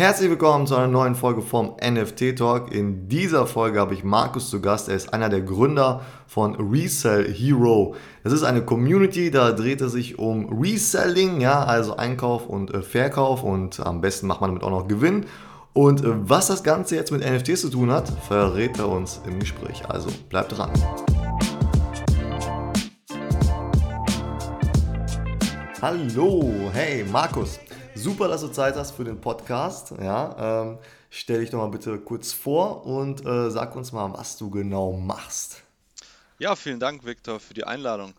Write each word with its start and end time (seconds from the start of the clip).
Herzlich 0.00 0.30
willkommen 0.30 0.66
zu 0.66 0.76
einer 0.76 0.86
neuen 0.86 1.14
Folge 1.14 1.42
vom 1.42 1.76
NFT 1.76 2.34
Talk. 2.38 2.72
In 2.72 3.06
dieser 3.10 3.46
Folge 3.46 3.78
habe 3.78 3.92
ich 3.92 4.02
Markus 4.02 4.48
zu 4.48 4.62
Gast. 4.62 4.88
Er 4.88 4.96
ist 4.96 5.12
einer 5.12 5.28
der 5.28 5.42
Gründer 5.42 6.00
von 6.26 6.54
Resell 6.54 7.30
Hero. 7.30 7.94
Das 8.24 8.32
ist 8.32 8.42
eine 8.42 8.64
Community, 8.64 9.30
da 9.30 9.52
dreht 9.52 9.82
es 9.82 9.92
sich 9.92 10.18
um 10.18 10.58
Reselling, 10.58 11.42
ja, 11.42 11.64
also 11.64 11.98
Einkauf 11.98 12.46
und 12.46 12.72
äh, 12.72 12.80
Verkauf 12.80 13.42
und 13.42 13.78
am 13.80 14.00
besten 14.00 14.26
macht 14.26 14.40
man 14.40 14.48
damit 14.48 14.62
auch 14.62 14.70
noch 14.70 14.88
Gewinn. 14.88 15.26
Und 15.74 16.02
äh, 16.02 16.06
was 16.26 16.46
das 16.46 16.64
Ganze 16.64 16.96
jetzt 16.96 17.12
mit 17.12 17.20
NFTs 17.20 17.60
zu 17.60 17.68
tun 17.68 17.92
hat, 17.92 18.08
verrät 18.26 18.78
er 18.78 18.88
uns 18.88 19.20
im 19.26 19.38
Gespräch. 19.38 19.82
Also 19.86 20.08
bleibt 20.30 20.56
dran. 20.56 20.70
Hallo, 25.82 26.70
hey 26.72 27.04
Markus. 27.12 27.60
Super, 28.00 28.28
dass 28.28 28.40
du 28.40 28.48
Zeit 28.48 28.76
hast 28.76 28.92
für 28.92 29.04
den 29.04 29.20
Podcast. 29.20 29.90
Ja, 30.00 30.62
ähm, 30.62 30.78
stell 31.10 31.40
dich 31.40 31.50
doch 31.50 31.58
mal 31.58 31.68
bitte 31.68 31.98
kurz 31.98 32.32
vor 32.32 32.86
und 32.86 33.26
äh, 33.26 33.50
sag 33.50 33.76
uns 33.76 33.92
mal, 33.92 34.10
was 34.14 34.38
du 34.38 34.48
genau 34.48 34.92
machst. 34.92 35.62
Ja, 36.38 36.56
vielen 36.56 36.80
Dank, 36.80 37.04
Victor, 37.04 37.40
für 37.40 37.52
die 37.52 37.64
Einladung. 37.64 38.14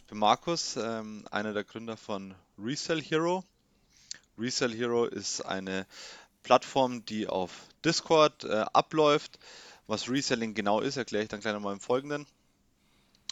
Ich 0.00 0.06
bin 0.08 0.16
Markus, 0.16 0.78
ähm, 0.78 1.26
einer 1.30 1.52
der 1.52 1.64
Gründer 1.64 1.98
von 1.98 2.34
Resell 2.58 3.02
Hero. 3.02 3.44
Resell 4.38 4.72
Hero 4.72 5.04
ist 5.04 5.42
eine 5.42 5.84
Plattform, 6.42 7.04
die 7.04 7.26
auf 7.26 7.50
Discord 7.84 8.44
äh, 8.44 8.64
abläuft. 8.72 9.38
Was 9.86 10.08
Reselling 10.08 10.54
genau 10.54 10.80
ist, 10.80 10.96
erkläre 10.96 11.24
ich 11.24 11.28
dann 11.28 11.40
gleich 11.40 11.52
nochmal 11.52 11.74
im 11.74 11.80
Folgenden. 11.80 12.26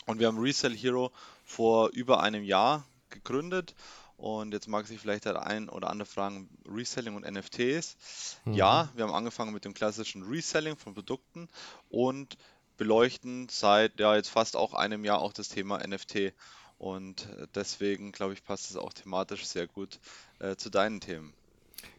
Und 0.05 0.21
wir 0.21 0.27
haben 0.27 0.39
Resell 0.39 0.77
Hero 0.77 1.11
vor 1.47 1.89
über 1.95 2.21
einem 2.21 2.45
Jahr 2.45 2.85
gegründet 3.09 3.75
und 4.17 4.53
jetzt 4.53 4.67
mag 4.67 4.87
sich 4.87 4.99
vielleicht 4.99 5.27
der 5.27 5.47
ein 5.47 5.69
oder 5.69 5.91
andere 5.91 6.07
fragen, 6.07 6.49
Reselling 6.67 7.17
und 7.17 7.31
NFTs. 7.31 7.97
Mhm. 8.45 8.55
Ja, 8.55 8.89
wir 8.95 9.05
haben 9.05 9.15
angefangen 9.15 9.53
mit 9.53 9.65
dem 9.65 9.75
klassischen 9.75 10.23
Reselling 10.23 10.77
von 10.77 10.95
Produkten 10.95 11.49
und 11.91 12.39
beleuchten 12.77 13.49
seit 13.51 13.99
ja 14.01 14.17
jetzt 14.17 14.31
fast 14.31 14.57
auch 14.57 14.75
einem 14.75 15.05
Jahr 15.05 15.21
auch 15.21 15.33
das 15.33 15.49
Thema 15.49 15.87
NFT. 15.87 16.33
Und 16.79 17.29
äh, 17.39 17.47
deswegen 17.55 18.13
glaube 18.13 18.35
ich, 18.35 18.45
passt 18.45 18.71
es 18.71 18.77
auch 18.77 18.93
thematisch 18.93 19.47
sehr 19.47 19.67
gut 19.67 19.99
äh, 20.39 20.57
zu 20.57 20.71
deinen 20.71 21.01
Themen. 21.01 21.33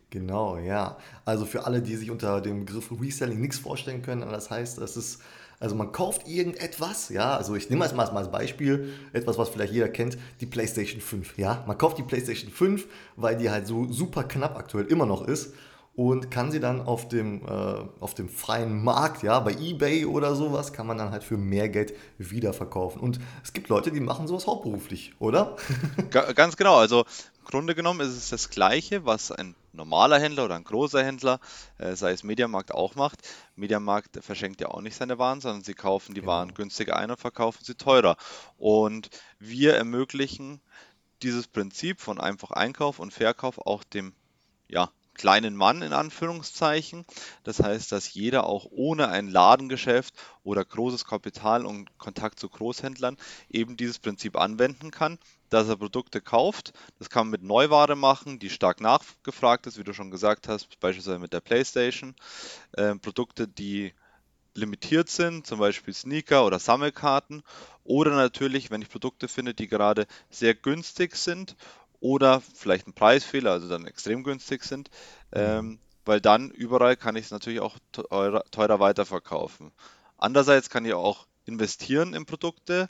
Genau, 0.10 0.58
ja. 0.58 0.98
Also 1.26 1.46
für 1.46 1.66
alle, 1.66 1.82
die 1.82 1.96
sich 1.96 2.10
unter 2.10 2.42
dem 2.42 2.66
Begriff 2.66 2.92
Reselling 2.92 3.42
nichts 3.42 3.60
vorstellen 3.60 4.02
können, 4.02 4.22
das 4.22 4.50
heißt, 4.50 4.78
es 4.78 4.96
ist 4.96 5.22
also 5.60 5.76
man 5.76 5.92
kauft 5.92 6.28
irgendetwas, 6.28 7.10
ja, 7.10 7.36
also 7.36 7.56
ich 7.56 7.70
nehme 7.70 7.88
mal 7.94 8.08
als 8.08 8.32
Beispiel, 8.32 8.94
etwas, 9.14 9.38
was 9.38 9.50
vielleicht 9.50 9.74
jeder 9.74 9.90
kennt, 9.90 10.18
die 10.40 10.46
PlayStation 10.46 11.02
5, 11.02 11.38
ja. 11.38 11.64
Man 11.68 11.78
kauft 11.78 11.98
die 11.98 12.04
PlayStation 12.04 12.52
5, 12.52 12.88
weil 13.16 13.38
die 13.38 13.50
halt 13.50 13.68
so 13.68 13.92
super 13.92 14.24
knapp 14.24 14.56
aktuell 14.58 14.86
immer 14.86 15.06
noch 15.06 15.28
ist 15.28 15.54
und 15.98 16.30
kann 16.30 16.52
sie 16.52 16.60
dann 16.60 16.82
auf 16.82 17.08
dem, 17.08 17.42
äh, 17.44 17.50
auf 18.00 18.14
dem 18.14 18.30
freien 18.30 18.84
Markt, 18.84 19.24
ja, 19.24 19.40
bei 19.40 19.54
Ebay 19.54 20.06
oder 20.06 20.36
sowas, 20.36 20.72
kann 20.72 20.86
man 20.86 21.00
dann 21.00 21.10
halt 21.10 21.24
für 21.24 21.38
mehr 21.38 21.70
Geld 21.70 21.96
wiederverkaufen. 22.20 23.02
Und 23.02 23.20
es 23.44 23.52
gibt 23.52 23.68
Leute, 23.70 23.92
die 23.92 24.00
machen 24.00 24.28
sowas 24.28 24.46
hauptberuflich, 24.46 25.16
oder? 25.18 25.56
Ganz 26.12 26.56
genau, 26.56 26.76
also 26.76 27.04
Grunde 27.48 27.76
genommen 27.76 28.02
ist 28.02 28.10
es 28.10 28.30
das 28.30 28.50
Gleiche, 28.50 29.06
was 29.06 29.32
ein 29.32 29.56
normaler 29.72 30.20
Händler 30.20 30.44
oder 30.44 30.56
ein 30.56 30.66
großer 30.66 31.02
Händler, 31.02 31.40
äh, 31.78 31.96
sei 31.96 32.12
es 32.12 32.24
Mediamarkt, 32.24 32.74
auch 32.74 32.96
macht. 32.96 33.22
Mediamarkt 33.56 34.22
verschenkt 34.22 34.60
ja 34.60 34.68
auch 34.68 34.82
nicht 34.82 34.98
seine 34.98 35.18
Waren, 35.18 35.40
sondern 35.40 35.64
sie 35.64 35.74
kaufen 35.74 36.14
die 36.14 36.20
genau. 36.20 36.34
Waren 36.34 36.54
günstiger 36.54 36.98
ein 36.98 37.10
und 37.10 37.22
verkaufen 37.22 37.64
sie 37.64 37.76
teurer. 37.76 38.18
Und 38.58 39.10
wir 39.40 39.76
ermöglichen 39.76 40.60
dieses 41.24 41.48
Prinzip 41.48 42.02
von 42.02 42.20
einfach 42.20 42.52
Einkauf 42.52 43.00
und 43.00 43.14
Verkauf 43.14 43.60
auch 43.60 43.86
dem 43.86 44.12
ja, 44.68 44.92
kleinen 45.14 45.56
Mann 45.56 45.82
in 45.82 45.94
Anführungszeichen. 45.94 47.06
Das 47.46 47.62
heißt, 47.62 47.94
dass 47.94 48.14
jeder 48.14 48.46
auch 48.46 48.68
ohne 48.72 49.08
ein 49.08 49.30
Ladengeschäft 49.30 50.14
oder 50.44 50.66
großes 50.66 51.06
Kapital 51.06 51.66
und 51.66 51.98
Kontakt 51.98 52.42
zu 52.42 52.50
Großhändlern 52.50 53.16
eben 53.50 53.78
dieses 53.78 54.00
Prinzip 54.00 54.36
anwenden 54.36 54.92
kann 54.92 55.18
dass 55.50 55.70
er 55.70 55.78
Produkte 55.78 56.22
kauft. 56.22 56.74
Das 57.00 57.10
kann 57.10 57.28
man 57.28 57.32
mit 57.32 57.44
Neuware 57.44 57.96
machen, 57.96 58.40
die 58.40 58.50
stark 58.50 58.82
nachgefragt 58.82 59.68
ist, 59.68 59.78
wie 59.78 59.84
du 59.84 59.94
schon 59.94 60.12
gesagt 60.12 60.48
hast, 60.48 60.80
beispielsweise 60.80 61.20
mit 61.20 61.34
der 61.34 61.42
PlayStation. 61.42 62.16
Äh, 62.74 62.96
Produkte, 62.96 63.48
die 63.48 63.94
limitiert 64.54 65.10
sind, 65.10 65.48
zum 65.48 65.60
Beispiel 65.60 65.94
Sneaker 65.94 66.46
oder 66.46 66.60
Sammelkarten. 66.60 67.44
Oder 67.84 68.12
natürlich, 68.12 68.72
wenn 68.72 68.82
ich 68.82 68.90
Produkte 68.90 69.28
finde, 69.28 69.54
die 69.54 69.68
gerade 69.68 70.08
sehr 70.30 70.56
günstig 70.56 71.16
sind 71.16 71.56
oder 72.00 72.42
vielleicht 72.42 72.88
ein 72.88 72.94
Preisfehler, 72.94 73.52
also 73.52 73.70
dann 73.70 73.86
extrem 73.86 74.24
günstig 74.24 74.64
sind, 74.64 74.90
mhm. 75.32 75.40
ähm, 75.40 75.80
weil 76.06 76.22
dann 76.22 76.52
überall 76.52 76.96
kann 76.98 77.16
ich 77.16 77.26
es 77.26 77.32
natürlich 77.32 77.60
auch 77.60 77.78
teurer, 77.92 78.44
teurer 78.52 78.80
weiterverkaufen. 78.80 79.72
Andererseits 80.18 80.70
kann 80.70 80.86
ich 80.86 80.94
auch 80.94 81.28
investieren 81.46 82.14
in 82.14 82.26
Produkte. 82.26 82.90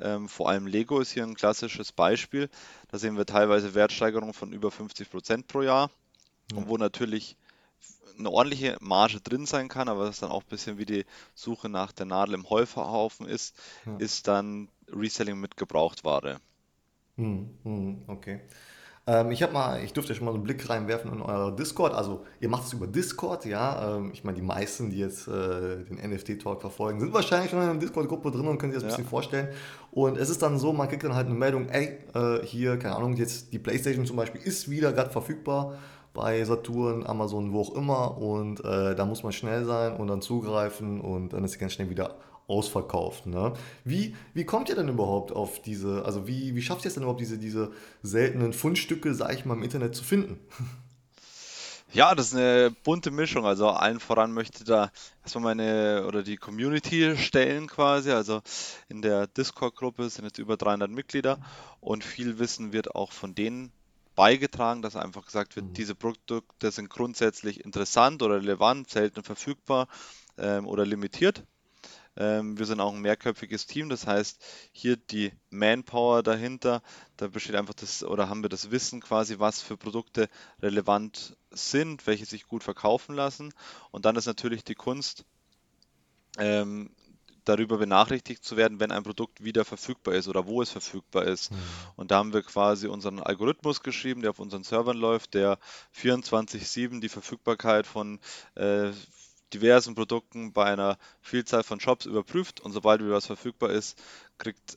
Ähm, 0.00 0.28
vor 0.28 0.48
allem 0.48 0.66
Lego 0.66 1.00
ist 1.00 1.12
hier 1.12 1.22
ein 1.22 1.34
klassisches 1.34 1.92
Beispiel. 1.92 2.48
Da 2.88 2.98
sehen 2.98 3.16
wir 3.16 3.26
teilweise 3.26 3.74
Wertsteigerungen 3.74 4.34
von 4.34 4.52
über 4.52 4.70
50 4.70 5.10
Prozent 5.10 5.46
pro 5.46 5.62
Jahr. 5.62 5.90
Ja. 6.50 6.58
Und 6.58 6.68
wo 6.68 6.76
natürlich 6.76 7.36
eine 8.18 8.30
ordentliche 8.30 8.76
Marge 8.80 9.20
drin 9.20 9.46
sein 9.46 9.68
kann, 9.68 9.88
aber 9.88 10.08
was 10.08 10.20
dann 10.20 10.30
auch 10.30 10.42
ein 10.42 10.48
bisschen 10.48 10.78
wie 10.78 10.86
die 10.86 11.04
Suche 11.34 11.68
nach 11.68 11.92
der 11.92 12.06
Nadel 12.06 12.34
im 12.34 12.48
Heuhaufen 12.48 13.26
ist, 13.26 13.56
ja. 13.86 13.96
ist 13.96 14.28
dann 14.28 14.68
Reselling 14.88 15.40
mit 15.40 15.56
Gebrauchtware. 15.56 16.40
Hm, 17.16 17.58
hm, 17.62 18.04
okay. 18.06 18.40
Ähm, 19.06 19.30
ich 19.30 19.42
habe 19.42 19.52
mal, 19.52 19.84
ich 19.84 19.92
durfte 19.92 20.14
schon 20.14 20.24
mal 20.24 20.32
einen 20.32 20.42
Blick 20.42 20.68
reinwerfen 20.68 21.12
in 21.12 21.20
euer 21.20 21.54
Discord. 21.54 21.94
Also 21.94 22.24
ihr 22.40 22.48
macht 22.48 22.64
es 22.64 22.72
über 22.72 22.86
Discord, 22.86 23.44
ja. 23.44 23.96
Ähm, 23.96 24.10
ich 24.14 24.24
meine, 24.24 24.36
die 24.36 24.42
meisten, 24.42 24.90
die 24.90 24.98
jetzt 24.98 25.28
äh, 25.28 25.84
den 25.84 25.98
NFT-Talk 26.10 26.60
verfolgen, 26.60 27.00
sind 27.00 27.12
wahrscheinlich 27.12 27.50
schon 27.50 27.60
in 27.60 27.68
einer 27.68 27.78
Discord-Gruppe 27.78 28.30
drin 28.30 28.46
und 28.46 28.58
können 28.58 28.72
sich 28.72 28.80
das 28.80 28.84
ein 28.84 28.90
ja. 28.90 28.96
bisschen 28.96 29.10
vorstellen. 29.10 29.48
Und 29.90 30.16
es 30.16 30.30
ist 30.30 30.40
dann 30.40 30.58
so, 30.58 30.72
man 30.72 30.88
kriegt 30.88 31.04
dann 31.04 31.14
halt 31.14 31.26
eine 31.26 31.34
Meldung, 31.34 31.68
ey, 31.68 31.98
äh, 32.14 32.44
hier, 32.44 32.78
keine 32.78 32.96
Ahnung, 32.96 33.14
jetzt 33.16 33.52
die 33.52 33.58
Playstation 33.58 34.06
zum 34.06 34.16
Beispiel 34.16 34.40
ist 34.42 34.70
wieder 34.70 34.92
gerade 34.92 35.10
verfügbar 35.10 35.74
bei 36.14 36.42
Saturn, 36.44 37.04
Amazon, 37.04 37.52
wo 37.52 37.60
auch 37.60 37.74
immer. 37.74 38.16
Und 38.16 38.64
äh, 38.64 38.94
da 38.94 39.04
muss 39.04 39.22
man 39.22 39.32
schnell 39.32 39.66
sein 39.66 39.96
und 39.96 40.06
dann 40.06 40.22
zugreifen 40.22 41.00
und 41.00 41.34
dann 41.34 41.44
ist 41.44 41.52
sie 41.52 41.58
ganz 41.58 41.72
schnell 41.72 41.90
wieder 41.90 42.14
ausverkauft. 42.46 43.26
Ne? 43.26 43.54
Wie, 43.84 44.14
wie 44.34 44.44
kommt 44.44 44.68
ihr 44.68 44.74
denn 44.74 44.88
überhaupt 44.88 45.32
auf 45.32 45.62
diese, 45.62 46.04
also 46.04 46.26
wie, 46.26 46.54
wie 46.54 46.62
schafft 46.62 46.84
ihr 46.84 46.88
es 46.88 46.94
denn 46.94 47.02
überhaupt, 47.02 47.20
diese, 47.20 47.38
diese 47.38 47.72
seltenen 48.02 48.52
Fundstücke, 48.52 49.14
sag 49.14 49.34
ich 49.34 49.44
mal, 49.44 49.54
im 49.54 49.62
Internet 49.62 49.94
zu 49.94 50.04
finden? 50.04 50.38
Ja, 51.94 52.16
das 52.16 52.28
ist 52.28 52.34
eine 52.34 52.74
bunte 52.82 53.12
Mischung. 53.12 53.46
Also 53.46 53.68
allen 53.68 54.00
voran 54.00 54.32
möchte 54.32 54.64
da 54.64 54.90
erstmal 55.22 55.54
meine 55.54 56.04
oder 56.08 56.24
die 56.24 56.36
Community 56.36 57.16
stellen 57.16 57.68
quasi. 57.68 58.10
Also 58.10 58.42
in 58.88 59.00
der 59.00 59.28
Discord-Gruppe 59.28 60.10
sind 60.10 60.24
jetzt 60.24 60.38
über 60.38 60.56
300 60.56 60.90
Mitglieder 60.90 61.38
und 61.80 62.02
viel 62.02 62.40
Wissen 62.40 62.72
wird 62.72 62.96
auch 62.96 63.12
von 63.12 63.36
denen 63.36 63.70
beigetragen, 64.16 64.82
dass 64.82 64.96
einfach 64.96 65.24
gesagt 65.24 65.54
wird, 65.54 65.66
mhm. 65.66 65.72
diese 65.74 65.94
Produkte 65.94 66.70
sind 66.72 66.90
grundsätzlich 66.90 67.64
interessant 67.64 68.22
oder 68.22 68.36
relevant, 68.36 68.90
selten 68.90 69.22
verfügbar 69.22 69.86
ähm, 70.36 70.66
oder 70.66 70.84
limitiert. 70.84 71.44
Ähm, 72.16 72.58
wir 72.58 72.66
sind 72.66 72.80
auch 72.80 72.92
ein 72.92 73.00
mehrköpfiges 73.00 73.66
Team, 73.66 73.88
das 73.88 74.06
heißt, 74.06 74.42
hier 74.72 74.96
die 74.96 75.32
Manpower 75.50 76.22
dahinter, 76.22 76.82
da 77.16 77.28
besteht 77.28 77.56
einfach 77.56 77.74
das, 77.74 78.04
oder 78.04 78.28
haben 78.28 78.42
wir 78.42 78.48
das 78.48 78.70
Wissen 78.70 79.00
quasi, 79.00 79.38
was 79.38 79.60
für 79.60 79.76
Produkte 79.76 80.28
relevant 80.62 81.36
sind, 81.50 82.06
welche 82.06 82.26
sich 82.26 82.46
gut 82.46 82.62
verkaufen 82.62 83.14
lassen. 83.14 83.52
Und 83.90 84.04
dann 84.04 84.16
ist 84.16 84.26
natürlich 84.26 84.64
die 84.64 84.74
Kunst, 84.74 85.24
ähm, 86.38 86.90
darüber 87.44 87.78
benachrichtigt 87.78 88.44
zu 88.44 88.56
werden, 88.56 88.80
wenn 88.80 88.90
ein 88.90 89.02
Produkt 89.02 89.44
wieder 89.44 89.64
verfügbar 89.64 90.14
ist 90.14 90.28
oder 90.28 90.46
wo 90.46 90.62
es 90.62 90.70
verfügbar 90.70 91.24
ist. 91.24 91.50
Mhm. 91.50 91.56
Und 91.96 92.10
da 92.10 92.16
haben 92.16 92.32
wir 92.32 92.42
quasi 92.42 92.88
unseren 92.88 93.20
Algorithmus 93.20 93.82
geschrieben, 93.82 94.22
der 94.22 94.30
auf 94.30 94.38
unseren 94.38 94.64
Servern 94.64 94.96
läuft, 94.96 95.34
der 95.34 95.58
24/7 95.92 97.00
die 97.00 97.08
Verfügbarkeit 97.08 97.86
von 97.86 98.18
äh, 98.54 98.90
diversen 99.54 99.94
Produkten 99.94 100.52
bei 100.52 100.64
einer 100.64 100.98
Vielzahl 101.22 101.62
von 101.62 101.80
Shops 101.80 102.06
überprüft 102.06 102.60
und 102.60 102.72
sobald 102.72 103.00
wieder 103.00 103.14
was 103.14 103.26
verfügbar 103.26 103.70
ist, 103.70 104.02
kriegt 104.38 104.76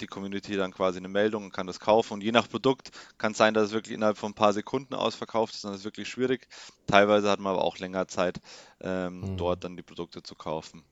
die 0.00 0.06
Community 0.06 0.56
dann 0.56 0.72
quasi 0.72 0.98
eine 0.98 1.08
Meldung 1.08 1.44
und 1.44 1.52
kann 1.52 1.66
das 1.66 1.80
kaufen. 1.80 2.14
Und 2.14 2.22
je 2.22 2.32
nach 2.32 2.48
Produkt 2.48 2.90
kann 3.18 3.32
es 3.32 3.38
sein, 3.38 3.54
dass 3.54 3.68
es 3.68 3.72
wirklich 3.72 3.94
innerhalb 3.94 4.16
von 4.16 4.30
ein 4.32 4.34
paar 4.34 4.52
Sekunden 4.52 4.94
ausverkauft 4.94 5.54
ist, 5.54 5.64
dann 5.64 5.72
ist 5.72 5.80
es 5.80 5.84
wirklich 5.84 6.08
schwierig. 6.08 6.48
Teilweise 6.86 7.30
hat 7.30 7.40
man 7.40 7.54
aber 7.54 7.64
auch 7.64 7.78
länger 7.78 8.08
Zeit, 8.08 8.40
ähm, 8.80 9.20
mhm. 9.20 9.36
dort 9.36 9.64
dann 9.64 9.76
die 9.76 9.82
Produkte 9.82 10.22
zu 10.22 10.34
kaufen. 10.34 10.82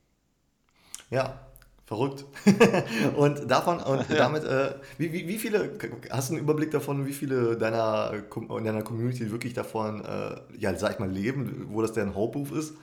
Ja, 1.09 1.39
verrückt. 1.85 2.25
und 3.15 3.49
davon 3.49 3.79
und 3.79 4.09
ja. 4.09 4.15
damit, 4.15 4.43
äh, 4.43 4.75
wie, 4.97 5.11
wie, 5.11 5.27
wie, 5.27 5.37
viele, 5.39 5.77
hast 6.11 6.29
du 6.29 6.33
einen 6.33 6.43
Überblick 6.43 6.71
davon, 6.71 7.07
wie 7.07 7.13
viele 7.13 7.57
deiner, 7.57 8.11
deiner 8.11 8.83
Community 8.83 9.31
wirklich 9.31 9.53
davon, 9.53 10.05
äh, 10.05 10.35
ja, 10.57 10.75
sag 10.75 10.93
ich 10.93 10.99
mal, 10.99 11.09
leben, 11.09 11.67
wo 11.69 11.81
das 11.81 11.93
deren 11.93 12.15
Hauptberuf 12.15 12.51
ist? 12.51 12.73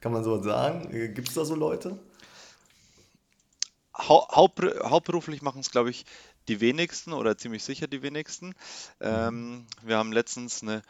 Kann 0.00 0.12
man 0.12 0.24
so 0.24 0.42
sagen? 0.42 0.90
Gibt 1.14 1.28
es 1.28 1.34
da 1.34 1.44
so 1.44 1.54
Leute? 1.54 1.98
Haupt, 3.96 4.62
hauptberuflich 4.84 5.40
machen 5.40 5.60
es, 5.60 5.70
glaube 5.70 5.90
ich, 5.90 6.04
die 6.48 6.60
wenigsten 6.60 7.12
oder 7.12 7.38
ziemlich 7.38 7.64
sicher 7.64 7.86
die 7.86 8.02
wenigsten. 8.02 8.54
Ähm, 9.00 9.66
wir 9.82 9.96
haben 9.96 10.12
letztens 10.12 10.62
eine 10.62 10.82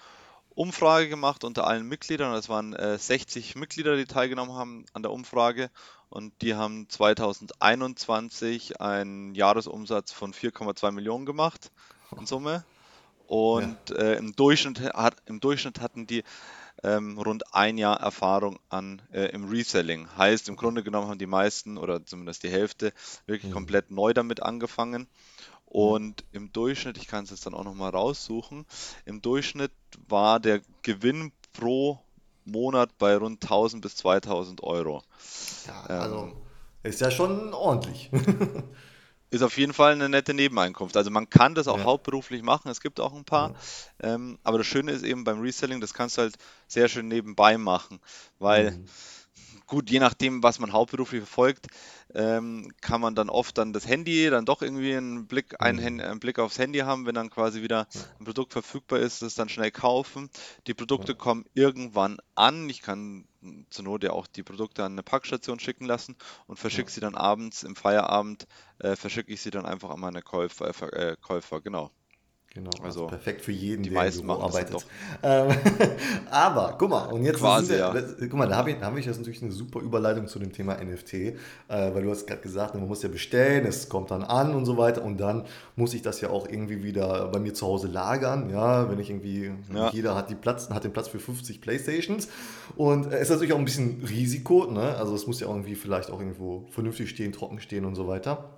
Umfrage 0.57 1.09
gemacht 1.09 1.45
unter 1.45 1.67
allen 1.67 1.87
Mitgliedern. 1.87 2.35
Es 2.35 2.49
waren 2.49 2.73
äh, 2.73 2.99
60 2.99 3.57
Mitglieder, 3.57 3.97
die 3.97 4.07
teilgenommen 4.07 4.55
haben 4.55 4.87
an 4.93 5.03
der 5.03 5.13
Umfrage 5.13 5.71
und 6.09 6.33
die 6.43 6.55
haben 6.55 6.89
2021 6.89 8.81
einen 8.81 9.35
Jahresumsatz 9.35 10.13
von 10.13 10.33
4,2 10.33 10.93
Millionen 10.93 11.27
gemacht 11.27 11.71
in 12.19 12.27
Summe. 12.27 12.65
Und 13.27 13.77
ja. 13.91 13.97
äh, 13.97 14.19
im, 14.19 14.35
Durchschnitt 14.35 14.81
hat, 14.81 15.17
im 15.27 15.41
Durchschnitt 15.41 15.81
hatten 15.81 16.07
die 16.07 16.23
ähm, 16.87 17.19
rund 17.19 17.53
ein 17.53 17.79
Jahr 17.79 18.01
Erfahrung 18.01 18.61
an, 18.69 19.03
äh, 19.13 19.27
im 19.27 19.49
Reselling. 19.49 20.07
Heißt, 20.17 20.49
im 20.49 20.57
Grunde 20.57 20.85
genommen 20.85 21.09
haben 21.09 21.19
die 21.19 21.27
meisten 21.27 21.79
oder 21.79 22.07
zumindest 22.07 22.45
die 22.45 22.49
Hälfte 22.49 22.93
wirklich 23.27 23.51
mhm. 23.51 23.55
komplett 23.55 23.91
neu 23.91 24.15
damit 24.15 24.43
angefangen. 24.43 25.09
Und 25.65 26.25
im 26.31 26.53
Durchschnitt, 26.53 26.97
ich 26.97 27.09
kann 27.09 27.25
es 27.25 27.31
jetzt 27.31 27.45
dann 27.45 27.55
auch 27.55 27.65
nochmal 27.65 27.91
raussuchen, 27.91 28.67
im 29.05 29.21
Durchschnitt 29.21 29.73
war 30.07 30.39
der 30.39 30.61
Gewinn 30.83 31.33
pro 31.53 31.99
Monat 32.45 32.97
bei 32.99 33.17
rund 33.17 33.43
1000 33.43 33.83
bis 33.83 33.97
2000 33.97 34.63
Euro. 34.63 35.03
Ja, 35.67 35.83
also 35.83 36.19
ähm, 36.19 36.37
ist 36.85 37.01
ja 37.01 37.11
schon 37.11 37.53
ordentlich. 37.53 38.11
ist 39.31 39.43
auf 39.43 39.59
jeden 39.59 39.73
Fall 39.73 39.93
eine 39.93 40.09
nette 40.09 40.35
Nebeneinkunft. 40.35 40.97
Also 40.97 41.11
man 41.11 41.29
kann 41.29 41.55
das 41.55 41.69
auch 41.69 41.79
ja. 41.79 41.85
hauptberuflich 41.85 42.43
machen, 42.43 42.71
es 42.71 42.81
gibt 42.81 43.01
auch 43.01 43.15
ein 43.15 43.25
paar. 43.25 43.55
Ja. 44.03 44.15
Ähm, 44.15 44.39
aber 44.45 44.59
das 44.59 44.67
Schöne 44.67 44.93
ist 44.93 45.03
eben 45.03 45.25
beim 45.25 45.41
Reselling, 45.41 45.81
das 45.81 45.95
kannst 45.95 46.19
du 46.19 46.23
halt 46.23 46.37
sehr 46.69 46.89
schön 46.89 47.09
nebenbei 47.09 47.59
machen, 47.59 48.01
weil 48.39 48.73
mhm 48.73 48.87
gut, 49.67 49.91
je 49.91 49.99
nachdem, 49.99 50.43
was 50.43 50.59
man 50.59 50.73
hauptberuflich 50.73 51.21
verfolgt, 51.21 51.67
ähm, 52.15 52.73
kann 52.81 53.01
man 53.01 53.15
dann 53.15 53.29
oft 53.29 53.59
dann 53.59 53.73
das 53.73 53.87
Handy, 53.87 54.31
dann 54.31 54.45
doch 54.45 54.63
irgendwie 54.63 54.97
einen 54.97 55.27
Blick, 55.27 55.61
einen, 55.61 55.95
mhm. 55.95 56.01
einen, 56.01 56.21
Blick 56.21 56.39
aufs 56.39 56.59
Handy 56.59 56.81
haben, 56.81 57.07
wenn 57.07 57.15
dann 57.15 57.31
quasi 57.31 57.63
wieder 57.63 57.87
ein 58.19 58.25
Produkt 58.25 58.53
verfügbar 58.53 59.01
ist, 59.01 59.23
das 59.23 59.35
dann 59.35 59.49
schnell 59.49 59.71
kaufen. 59.71 60.31
Die 60.67 60.75
Produkte 60.75 61.15
kommen 61.15 61.45
irgendwann 61.55 62.19
an. 62.35 62.69
Ich 62.69 62.83
kann 62.83 63.27
zur 63.71 63.85
Not 63.85 64.03
ja 64.03 64.11
auch 64.11 64.27
die 64.27 64.43
Produkte 64.43 64.85
an 64.85 64.93
eine 64.93 65.03
Packstation 65.03 65.61
schicken 65.61 65.85
lassen 65.85 66.17
und 66.47 66.59
verschicke 66.59 66.91
sie 66.91 67.01
dann 67.01 67.15
abends 67.15 67.63
im 67.63 67.77
Feierabend, 67.77 68.47
äh, 68.79 68.97
verschicke 68.97 69.33
ich 69.33 69.41
sie 69.41 69.51
dann 69.51 69.67
einfach 69.67 69.91
an 69.91 70.01
meine 70.01 70.23
Käufer, 70.23 70.93
äh, 70.93 71.17
Käufer, 71.21 71.61
genau. 71.61 71.91
Genau, 72.57 72.71
also, 72.83 72.85
also, 72.85 73.07
perfekt 73.09 73.43
für 73.43 73.53
jeden, 73.53 73.83
die 73.83 73.91
der 73.91 73.99
meisten 73.99 74.23
im 74.23 74.31
arbeitet. 74.31 74.87
Ähm, 75.23 75.55
aber 76.31 76.75
guck 76.79 76.89
mal, 76.89 77.05
und 77.13 77.23
jetzt 77.23 77.39
Quasi, 77.39 77.75
wir, 77.75 77.79
ja. 77.79 77.95
guck 78.19 78.33
mal, 78.33 78.49
da 78.49 78.57
habe 78.57 78.71
ich, 78.71 78.81
hab 78.81 78.97
ich 78.97 79.05
jetzt 79.05 79.19
natürlich 79.19 79.43
eine 79.43 79.53
super 79.53 79.81
Überleitung 79.81 80.27
zu 80.27 80.39
dem 80.39 80.55
Thema 80.55 80.83
NFT, 80.83 81.13
äh, 81.13 81.35
weil 81.69 82.03
du 82.03 82.11
hast 82.11 82.27
gerade 82.27 82.41
gesagt, 82.41 82.75
man 82.75 82.89
muss 82.89 83.03
ja 83.03 83.11
bestellen, 83.11 83.67
es 83.67 83.91
kommt 83.91 84.11
dann 84.11 84.23
an 84.23 84.55
und 84.55 84.65
so 84.65 84.79
weiter 84.79 85.05
und 85.05 85.21
dann 85.21 85.45
muss 85.75 85.93
ich 85.93 86.01
das 86.01 86.23
ja 86.23 86.31
auch 86.31 86.49
irgendwie 86.49 86.83
wieder 86.83 87.29
bei 87.29 87.41
mir 87.41 87.53
zu 87.53 87.67
Hause 87.67 87.89
lagern, 87.89 88.49
ja, 88.49 88.89
wenn 88.91 89.01
ich 89.01 89.11
irgendwie, 89.11 89.53
ja. 89.75 89.91
jeder 89.91 90.15
hat, 90.15 90.31
die 90.31 90.35
Platz, 90.35 90.71
hat 90.71 90.83
den 90.83 90.95
Platz 90.95 91.09
für 91.09 91.19
50 91.19 91.61
Playstations 91.61 92.29
und 92.77 93.13
es 93.13 93.21
ist 93.21 93.29
natürlich 93.29 93.53
auch 93.53 93.59
ein 93.59 93.67
bisschen 93.67 94.03
Risiko, 94.09 94.65
ne? 94.65 94.97
also 94.97 95.15
es 95.15 95.27
muss 95.27 95.41
ja 95.41 95.47
irgendwie 95.47 95.75
vielleicht 95.75 96.11
auch 96.11 96.21
irgendwo 96.21 96.65
vernünftig 96.71 97.11
stehen, 97.11 97.33
trocken 97.33 97.61
stehen 97.61 97.85
und 97.85 97.97
so 97.97 98.09
weiter. 98.09 98.56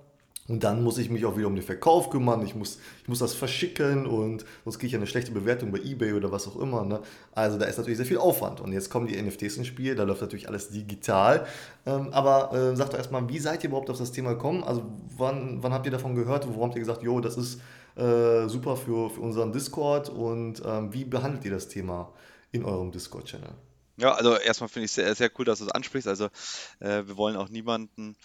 Und 0.49 0.63
dann 0.63 0.83
muss 0.83 0.97
ich 0.97 1.09
mich 1.11 1.25
auch 1.25 1.37
wieder 1.37 1.47
um 1.47 1.55
den 1.55 1.63
Verkauf 1.63 2.09
kümmern, 2.09 2.41
ich 2.41 2.55
muss, 2.55 2.79
ich 3.03 3.07
muss 3.07 3.19
das 3.19 3.33
verschicken 3.33 4.07
und 4.07 4.45
sonst 4.63 4.79
kriege 4.79 4.87
ich 4.87 4.95
eine 4.95 5.05
schlechte 5.05 5.31
Bewertung 5.31 5.71
bei 5.71 5.77
Ebay 5.77 6.13
oder 6.13 6.31
was 6.31 6.47
auch 6.47 6.59
immer. 6.59 6.83
Ne? 6.83 7.01
Also 7.33 7.59
da 7.59 7.65
ist 7.65 7.77
natürlich 7.77 7.97
sehr 7.97 8.05
viel 8.05 8.17
Aufwand. 8.17 8.59
Und 8.59 8.73
jetzt 8.73 8.89
kommen 8.89 9.05
die 9.05 9.21
NFTs 9.21 9.57
ins 9.57 9.67
Spiel, 9.67 9.95
da 9.95 10.03
läuft 10.03 10.21
natürlich 10.21 10.47
alles 10.47 10.69
digital. 10.69 11.45
Ähm, 11.85 12.09
aber 12.11 12.51
äh, 12.53 12.75
sagt 12.75 12.93
doch 12.93 12.97
erstmal, 12.97 13.29
wie 13.29 13.37
seid 13.37 13.63
ihr 13.63 13.69
überhaupt 13.69 13.91
auf 13.91 13.99
das 13.99 14.11
Thema 14.11 14.33
gekommen? 14.33 14.63
Also 14.63 14.83
wann, 15.17 15.61
wann 15.61 15.71
habt 15.71 15.85
ihr 15.85 15.91
davon 15.91 16.15
gehört? 16.15 16.47
Worum 16.47 16.63
habt 16.63 16.75
ihr 16.75 16.81
gesagt, 16.81 17.03
jo, 17.03 17.19
das 17.21 17.37
ist 17.37 17.61
äh, 17.95 18.47
super 18.47 18.75
für, 18.75 19.11
für 19.11 19.21
unseren 19.21 19.51
Discord 19.51 20.09
und 20.09 20.63
ähm, 20.65 20.91
wie 20.91 21.05
behandelt 21.05 21.45
ihr 21.45 21.51
das 21.51 21.67
Thema 21.67 22.11
in 22.51 22.65
eurem 22.65 22.91
Discord-Channel? 22.91 23.51
Ja, 23.99 24.13
also 24.13 24.37
erstmal 24.37 24.69
finde 24.69 24.85
ich 24.85 24.93
sehr, 24.93 25.13
sehr 25.13 25.29
cool, 25.37 25.43
dass 25.43 25.59
du 25.59 25.65
es 25.65 25.71
ansprichst. 25.71 26.07
Also 26.07 26.27
äh, 26.79 27.05
wir 27.05 27.17
wollen 27.17 27.35
auch 27.35 27.49
niemanden 27.49 28.15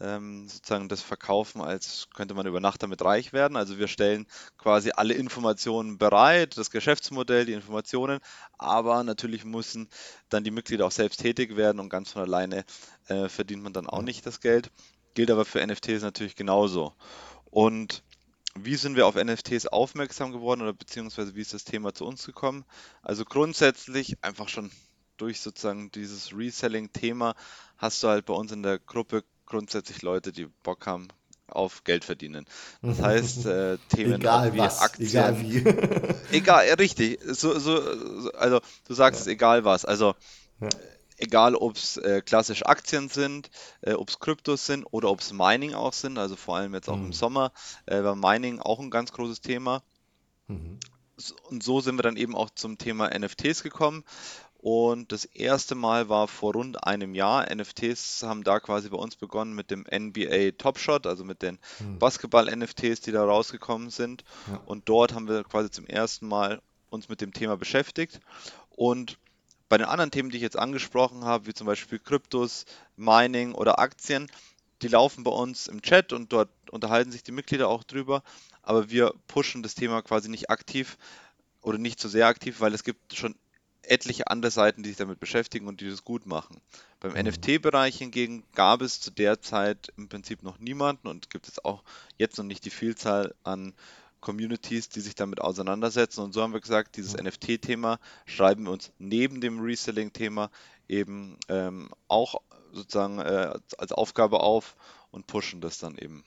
ähm, 0.00 0.48
sozusagen 0.48 0.88
das 0.88 1.02
verkaufen, 1.02 1.60
als 1.60 2.08
könnte 2.14 2.32
man 2.32 2.46
über 2.46 2.60
Nacht 2.60 2.82
damit 2.82 3.02
reich 3.02 3.34
werden. 3.34 3.58
Also 3.58 3.78
wir 3.78 3.88
stellen 3.88 4.26
quasi 4.56 4.90
alle 4.94 5.12
Informationen 5.12 5.98
bereit, 5.98 6.56
das 6.56 6.70
Geschäftsmodell, 6.70 7.44
die 7.44 7.52
Informationen, 7.52 8.20
aber 8.56 9.04
natürlich 9.04 9.44
müssen 9.44 9.90
dann 10.30 10.44
die 10.44 10.50
Mitglieder 10.50 10.86
auch 10.86 10.92
selbst 10.92 11.20
tätig 11.20 11.56
werden 11.56 11.78
und 11.78 11.90
ganz 11.90 12.12
von 12.12 12.22
alleine 12.22 12.64
äh, 13.08 13.28
verdient 13.28 13.62
man 13.62 13.74
dann 13.74 13.86
auch 13.86 14.02
nicht 14.02 14.24
das 14.24 14.40
Geld. 14.40 14.70
Gilt 15.12 15.30
aber 15.30 15.44
für 15.44 15.60
NFTs 15.66 16.00
natürlich 16.00 16.36
genauso. 16.36 16.94
Und 17.44 18.02
wie 18.54 18.76
sind 18.76 18.96
wir 18.96 19.06
auf 19.06 19.14
NFTs 19.14 19.66
aufmerksam 19.66 20.32
geworden 20.32 20.62
oder 20.62 20.72
beziehungsweise 20.72 21.34
wie 21.34 21.42
ist 21.42 21.52
das 21.52 21.64
Thema 21.64 21.92
zu 21.92 22.06
uns 22.06 22.24
gekommen? 22.24 22.64
Also 23.02 23.26
grundsätzlich 23.26 24.16
einfach 24.24 24.48
schon 24.48 24.70
durch 25.18 25.40
sozusagen 25.40 25.90
dieses 25.92 26.36
Reselling-Thema 26.36 27.34
hast 27.76 28.02
du 28.02 28.08
halt 28.08 28.24
bei 28.24 28.34
uns 28.34 28.52
in 28.52 28.62
der 28.62 28.78
Gruppe 28.78 29.24
grundsätzlich 29.46 30.02
Leute, 30.02 30.32
die 30.32 30.46
Bock 30.62 30.86
haben 30.86 31.08
auf 31.48 31.84
Geld 31.84 32.04
verdienen. 32.04 32.46
Das 32.82 33.00
heißt, 33.00 33.46
äh, 33.46 33.78
Themen 33.88 34.20
egal 34.20 34.52
wie 34.54 34.58
was, 34.58 34.80
Aktien. 34.80 35.08
Egal 35.08 35.40
wie. 35.40 35.64
egal, 36.36 36.66
richtig. 36.74 37.20
So, 37.24 37.58
so, 37.58 37.80
also 38.32 38.60
du 38.86 38.94
sagst 38.94 39.20
ja. 39.20 39.22
es, 39.22 39.26
egal 39.28 39.64
was. 39.64 39.84
Also 39.84 40.14
ja. 40.60 40.68
egal, 41.16 41.54
ob 41.54 41.76
es 41.76 41.96
äh, 41.96 42.20
klassisch 42.20 42.66
Aktien 42.66 43.08
sind, 43.08 43.50
äh, 43.80 43.94
ob 43.94 44.10
es 44.10 44.18
Kryptos 44.18 44.66
sind 44.66 44.84
oder 44.84 45.10
ob 45.10 45.20
es 45.20 45.32
Mining 45.32 45.74
auch 45.74 45.94
sind, 45.94 46.18
also 46.18 46.36
vor 46.36 46.56
allem 46.56 46.74
jetzt 46.74 46.88
auch 46.88 46.96
mhm. 46.96 47.06
im 47.06 47.12
Sommer, 47.12 47.52
äh, 47.86 48.02
war 48.02 48.14
Mining 48.14 48.60
auch 48.60 48.80
ein 48.80 48.90
ganz 48.90 49.12
großes 49.12 49.40
Thema. 49.40 49.82
Mhm. 50.48 50.78
Und 51.50 51.62
so 51.64 51.80
sind 51.80 51.96
wir 51.96 52.04
dann 52.04 52.16
eben 52.16 52.36
auch 52.36 52.50
zum 52.50 52.78
Thema 52.78 53.10
NFTs 53.18 53.64
gekommen 53.64 54.04
und 54.60 55.12
das 55.12 55.24
erste 55.24 55.76
Mal 55.76 56.08
war 56.08 56.26
vor 56.26 56.54
rund 56.54 56.84
einem 56.84 57.14
Jahr. 57.14 57.46
NFTs 57.54 58.24
haben 58.24 58.42
da 58.42 58.58
quasi 58.58 58.88
bei 58.88 58.96
uns 58.96 59.14
begonnen 59.14 59.54
mit 59.54 59.70
dem 59.70 59.86
NBA 59.90 60.52
Top 60.58 60.78
Shot, 60.80 61.06
also 61.06 61.24
mit 61.24 61.42
den 61.42 61.58
hm. 61.78 61.98
Basketball-NFTs, 62.00 63.00
die 63.00 63.12
da 63.12 63.24
rausgekommen 63.24 63.90
sind. 63.90 64.24
Ja. 64.50 64.60
Und 64.66 64.88
dort 64.88 65.14
haben 65.14 65.28
wir 65.28 65.44
quasi 65.44 65.70
zum 65.70 65.86
ersten 65.86 66.26
Mal 66.26 66.60
uns 66.90 67.08
mit 67.08 67.20
dem 67.20 67.32
Thema 67.32 67.56
beschäftigt. 67.56 68.20
Und 68.70 69.16
bei 69.68 69.78
den 69.78 69.86
anderen 69.86 70.10
Themen, 70.10 70.30
die 70.30 70.38
ich 70.38 70.42
jetzt 70.42 70.58
angesprochen 70.58 71.24
habe, 71.24 71.46
wie 71.46 71.54
zum 71.54 71.66
Beispiel 71.66 72.00
Kryptos, 72.00 72.64
Mining 72.96 73.54
oder 73.54 73.78
Aktien, 73.78 74.28
die 74.82 74.88
laufen 74.88 75.22
bei 75.22 75.30
uns 75.30 75.68
im 75.68 75.82
Chat 75.82 76.12
und 76.12 76.32
dort 76.32 76.48
unterhalten 76.70 77.12
sich 77.12 77.22
die 77.22 77.32
Mitglieder 77.32 77.68
auch 77.68 77.84
drüber. 77.84 78.24
Aber 78.62 78.90
wir 78.90 79.14
pushen 79.28 79.62
das 79.62 79.76
Thema 79.76 80.02
quasi 80.02 80.28
nicht 80.28 80.50
aktiv 80.50 80.98
oder 81.62 81.78
nicht 81.78 82.00
so 82.00 82.08
sehr 82.08 82.26
aktiv, 82.26 82.60
weil 82.60 82.74
es 82.74 82.82
gibt 82.82 83.14
schon 83.14 83.36
etliche 83.90 84.28
andere 84.28 84.50
Seiten, 84.50 84.82
die 84.82 84.90
sich 84.90 84.98
damit 84.98 85.20
beschäftigen 85.20 85.66
und 85.66 85.80
die 85.80 85.88
das 85.88 86.04
gut 86.04 86.26
machen. 86.26 86.60
Beim 87.00 87.12
mhm. 87.12 87.28
NFT-Bereich 87.28 87.96
hingegen 87.96 88.44
gab 88.54 88.82
es 88.82 89.00
zu 89.00 89.10
der 89.10 89.40
Zeit 89.40 89.92
im 89.96 90.08
Prinzip 90.08 90.42
noch 90.42 90.58
niemanden 90.58 91.08
und 91.08 91.30
gibt 91.30 91.48
es 91.48 91.64
auch 91.64 91.82
jetzt 92.16 92.38
noch 92.38 92.44
nicht 92.44 92.64
die 92.64 92.70
Vielzahl 92.70 93.34
an 93.44 93.74
Communities, 94.20 94.88
die 94.88 95.00
sich 95.00 95.14
damit 95.14 95.40
auseinandersetzen. 95.40 96.22
Und 96.22 96.32
so 96.32 96.42
haben 96.42 96.52
wir 96.52 96.60
gesagt, 96.60 96.96
dieses 96.96 97.16
mhm. 97.16 97.28
NFT-Thema 97.28 97.98
schreiben 98.26 98.64
wir 98.64 98.72
uns 98.72 98.90
neben 98.98 99.40
dem 99.40 99.60
Reselling-Thema 99.60 100.50
eben 100.88 101.36
ähm, 101.48 101.90
auch 102.08 102.40
sozusagen 102.72 103.18
äh, 103.18 103.52
als 103.78 103.92
Aufgabe 103.92 104.40
auf 104.40 104.76
und 105.10 105.26
pushen 105.26 105.60
das 105.60 105.78
dann 105.78 105.96
eben. 105.96 106.24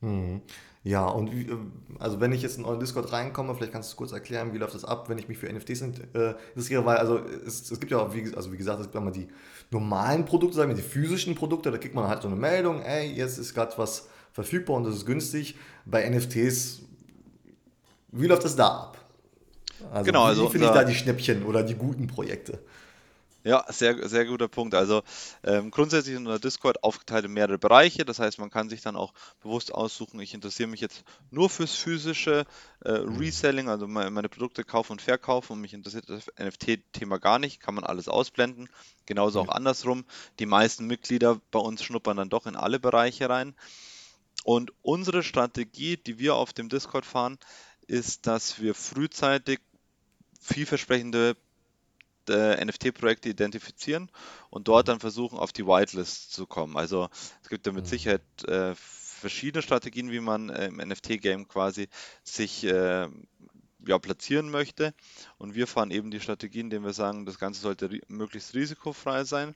Mhm. 0.00 0.42
Ja, 0.82 1.06
und 1.06 1.30
wie, 1.32 1.42
äh, 1.42 1.56
also 1.98 2.20
wenn 2.20 2.32
ich 2.32 2.40
jetzt 2.40 2.56
in 2.56 2.64
euren 2.64 2.80
Discord 2.80 3.12
reinkomme, 3.12 3.54
vielleicht 3.54 3.72
kannst 3.72 3.92
du 3.92 3.96
kurz 3.96 4.12
erklären, 4.12 4.54
wie 4.54 4.58
läuft 4.58 4.74
das 4.74 4.84
ab, 4.84 5.10
wenn 5.10 5.18
ich 5.18 5.28
mich 5.28 5.36
für 5.36 5.52
NFTs 5.52 5.82
äh, 5.82 6.34
interessiere, 6.54 6.86
weil 6.86 6.96
also 6.96 7.18
es, 7.18 7.70
es 7.70 7.78
gibt 7.80 7.92
ja 7.92 7.98
auch, 7.98 8.14
wie, 8.14 8.34
also 8.34 8.50
wie 8.50 8.56
gesagt, 8.56 8.80
es 8.80 8.86
gibt 8.86 8.94
immer 8.94 9.10
die 9.10 9.28
normalen 9.70 10.24
Produkte, 10.24 10.56
sagen 10.56 10.70
wir 10.70 10.76
die 10.76 10.82
physischen 10.82 11.34
Produkte, 11.34 11.70
da 11.70 11.76
kriegt 11.76 11.94
man 11.94 12.08
halt 12.08 12.22
so 12.22 12.28
eine 12.28 12.36
Meldung, 12.36 12.80
ey, 12.82 13.12
jetzt 13.12 13.36
ist 13.36 13.52
gerade 13.52 13.76
was 13.76 14.08
verfügbar 14.32 14.76
und 14.76 14.84
das 14.84 14.94
ist 14.94 15.06
günstig. 15.06 15.56
Bei 15.84 16.08
NFTs, 16.08 16.80
wie 18.12 18.26
läuft 18.26 18.44
das 18.44 18.56
da 18.56 18.68
ab? 18.68 18.98
Also, 19.92 20.04
genau, 20.04 20.24
also 20.24 20.46
wie 20.46 20.50
finde 20.50 20.66
ich 20.66 20.72
da 20.72 20.84
die 20.84 20.94
Schnäppchen 20.94 21.44
oder 21.44 21.62
die 21.62 21.74
guten 21.74 22.06
Projekte? 22.06 22.58
Ja, 23.42 23.64
sehr, 23.68 24.06
sehr 24.06 24.26
guter 24.26 24.48
Punkt. 24.48 24.74
Also 24.74 25.02
ähm, 25.42 25.70
grundsätzlich 25.70 26.14
in 26.14 26.26
der 26.26 26.38
Discord 26.38 26.84
aufgeteilt 26.84 27.24
in 27.24 27.32
mehrere 27.32 27.58
Bereiche. 27.58 28.04
Das 28.04 28.18
heißt, 28.18 28.38
man 28.38 28.50
kann 28.50 28.68
sich 28.68 28.82
dann 28.82 28.96
auch 28.96 29.14
bewusst 29.42 29.72
aussuchen, 29.72 30.20
ich 30.20 30.34
interessiere 30.34 30.68
mich 30.68 30.80
jetzt 30.80 31.04
nur 31.30 31.48
fürs 31.48 31.74
physische 31.74 32.44
äh, 32.84 32.98
mhm. 32.98 33.16
Reselling, 33.16 33.68
also 33.70 33.86
meine, 33.88 34.10
meine, 34.10 34.28
Produkte 34.28 34.62
kaufen 34.62 34.92
und 34.92 35.02
verkaufen 35.02 35.54
und 35.54 35.62
mich 35.62 35.72
interessiert 35.72 36.10
das 36.10 36.26
NFT-Thema 36.38 37.18
gar 37.18 37.38
nicht, 37.38 37.60
kann 37.60 37.74
man 37.74 37.84
alles 37.84 38.08
ausblenden. 38.08 38.68
Genauso 39.06 39.40
auch 39.40 39.48
andersrum. 39.48 40.04
Die 40.38 40.46
meisten 40.46 40.86
Mitglieder 40.86 41.40
bei 41.50 41.60
uns 41.60 41.82
schnuppern 41.82 42.18
dann 42.18 42.28
doch 42.28 42.46
in 42.46 42.56
alle 42.56 42.78
Bereiche 42.78 43.28
rein. 43.30 43.54
Und 44.44 44.72
unsere 44.82 45.22
Strategie, 45.22 45.96
die 45.96 46.18
wir 46.18 46.34
auf 46.34 46.52
dem 46.52 46.68
Discord 46.68 47.06
fahren, 47.06 47.38
ist, 47.86 48.26
dass 48.26 48.60
wir 48.60 48.74
frühzeitig 48.74 49.60
vielversprechende 50.40 51.36
äh, 52.28 52.64
NFT-Projekte 52.64 53.28
identifizieren 53.28 54.10
und 54.50 54.68
dort 54.68 54.88
dann 54.88 55.00
versuchen, 55.00 55.38
auf 55.38 55.52
die 55.52 55.66
Whitelist 55.66 56.32
zu 56.32 56.46
kommen. 56.46 56.76
Also 56.76 57.08
es 57.42 57.48
gibt 57.48 57.66
ja 57.66 57.72
mit 57.72 57.84
mhm. 57.84 57.88
Sicherheit 57.88 58.22
äh, 58.46 58.74
verschiedene 58.74 59.62
Strategien, 59.62 60.10
wie 60.10 60.20
man 60.20 60.50
äh, 60.50 60.66
im 60.66 60.76
NFT-Game 60.76 61.48
quasi 61.48 61.88
sich 62.22 62.64
äh, 62.64 63.08
ja, 63.86 63.98
platzieren 63.98 64.50
möchte. 64.50 64.94
Und 65.38 65.54
wir 65.54 65.66
fahren 65.66 65.90
eben 65.90 66.10
die 66.10 66.20
Strategie, 66.20 66.60
indem 66.60 66.84
wir 66.84 66.92
sagen, 66.92 67.26
das 67.26 67.38
Ganze 67.38 67.60
sollte 67.60 67.90
ri 67.90 68.02
möglichst 68.08 68.54
risikofrei 68.54 69.24
sein. 69.24 69.54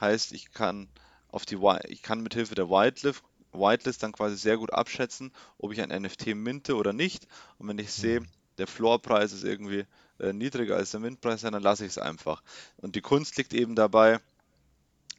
Heißt, 0.00 0.32
ich 0.32 0.52
kann 0.52 0.88
auf 1.28 1.44
die 1.44 1.58
ich 1.88 2.02
kann 2.02 2.22
mithilfe 2.22 2.54
der 2.54 2.70
Whitelist, 2.70 3.22
Whitelist 3.52 4.02
dann 4.02 4.12
quasi 4.12 4.36
sehr 4.36 4.56
gut 4.56 4.72
abschätzen, 4.72 5.32
ob 5.58 5.72
ich 5.72 5.80
ein 5.80 6.02
NFT 6.02 6.34
minte 6.34 6.76
oder 6.76 6.92
nicht. 6.92 7.26
Und 7.58 7.68
wenn 7.68 7.78
ich 7.78 7.92
sehe, 7.92 8.20
mhm. 8.20 8.28
der 8.58 8.66
Floorpreis 8.66 9.32
ist 9.32 9.44
irgendwie 9.44 9.84
äh, 10.18 10.32
niedriger 10.32 10.76
als 10.76 10.90
der 10.90 11.00
Mintpreis, 11.00 11.42
dann 11.42 11.60
lasse 11.62 11.84
ich 11.84 11.92
es 11.92 11.98
einfach. 11.98 12.42
Und 12.78 12.96
die 12.96 13.00
Kunst 13.00 13.36
liegt 13.36 13.54
eben 13.54 13.74
dabei, 13.74 14.20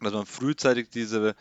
dass 0.02 0.14
man 0.14 0.26
frühzeitig 0.26 0.90
diese 0.90 1.36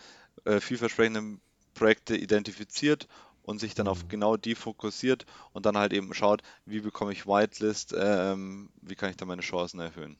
äh, 0.45 0.61
vielversprechenden 0.61 1.41
Projekte 1.75 2.17
identifiziert 2.17 3.07
und 3.43 3.61
sich 3.61 3.75
dann 3.75 3.89
auf 3.89 4.05
mhm. 4.05 4.09
genau 4.09 4.37
die 4.37 4.55
fokussiert 4.55 5.25
und 5.53 5.67
dann 5.67 5.77
halt 5.77 5.93
eben 5.93 6.13
schaut, 6.15 6.43
wie 6.65 6.81
bekomme 6.81 7.13
ich 7.13 7.27
Whitelist, 7.27 7.95
ähm, 7.97 8.71
wie 8.83 8.95
kann 8.95 9.11
ich 9.11 9.17
da 9.17 9.25
meine 9.25 9.43
Chancen 9.43 9.81
erhöhen. 9.81 10.17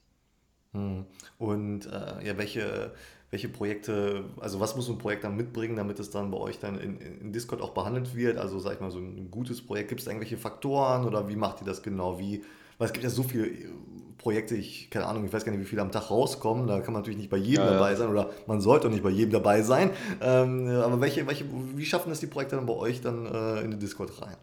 Mhm. 0.73 1.05
Und 1.37 1.85
äh, 1.87 2.25
ja, 2.25 2.37
welche, 2.37 2.93
welche 3.29 3.49
Projekte, 3.49 4.23
also 4.39 4.59
was 4.59 4.75
muss 4.75 4.89
ein 4.89 4.97
Projekt 4.97 5.25
dann 5.25 5.35
mitbringen, 5.35 5.75
damit 5.75 5.99
es 5.99 6.09
dann 6.09 6.31
bei 6.31 6.37
euch 6.37 6.59
dann 6.59 6.79
in, 6.79 6.97
in 6.99 7.33
Discord 7.33 7.61
auch 7.61 7.71
behandelt 7.71 8.15
wird? 8.15 8.37
Also 8.37 8.59
sag 8.59 8.75
ich 8.75 8.79
mal, 8.79 8.91
so 8.91 8.99
ein 8.99 9.29
gutes 9.29 9.65
Projekt, 9.65 9.89
gibt 9.89 10.01
es 10.01 10.07
irgendwelche 10.07 10.37
Faktoren 10.37 11.05
oder 11.05 11.27
wie 11.27 11.35
macht 11.35 11.61
ihr 11.61 11.65
das 11.65 11.83
genau? 11.83 12.19
Wie, 12.19 12.43
weil 12.77 12.87
es 12.87 12.93
gibt 12.93 13.03
ja 13.03 13.09
so 13.09 13.23
viele 13.23 13.47
äh, 13.47 13.67
Projekte, 14.17 14.55
ich, 14.55 14.89
keine 14.89 15.05
Ahnung, 15.05 15.25
ich 15.25 15.33
weiß 15.33 15.45
gar 15.45 15.51
nicht, 15.51 15.61
wie 15.61 15.65
viele 15.65 15.81
am 15.81 15.91
Tag 15.91 16.09
rauskommen. 16.09 16.67
Da 16.67 16.81
kann 16.81 16.93
man 16.93 17.01
natürlich 17.01 17.17
nicht 17.17 17.29
bei 17.29 17.37
jedem 17.37 17.65
ja, 17.65 17.73
dabei 17.73 17.95
sein 17.95 18.09
oder 18.09 18.29
man 18.45 18.61
sollte 18.61 18.87
auch 18.87 18.91
nicht 18.91 19.03
bei 19.03 19.09
jedem 19.09 19.31
dabei 19.31 19.61
sein. 19.61 19.91
Ähm, 20.21 20.67
aber 20.67 20.99
welche, 20.99 21.25
welche, 21.27 21.45
wie 21.75 21.85
schaffen 21.85 22.11
es 22.11 22.19
die 22.19 22.27
Projekte 22.27 22.55
dann 22.55 22.65
bei 22.65 22.73
euch 22.73 23.01
dann 23.01 23.25
äh, 23.25 23.61
in 23.61 23.71
den 23.71 23.79
Discord 23.79 24.21
rein? 24.21 24.35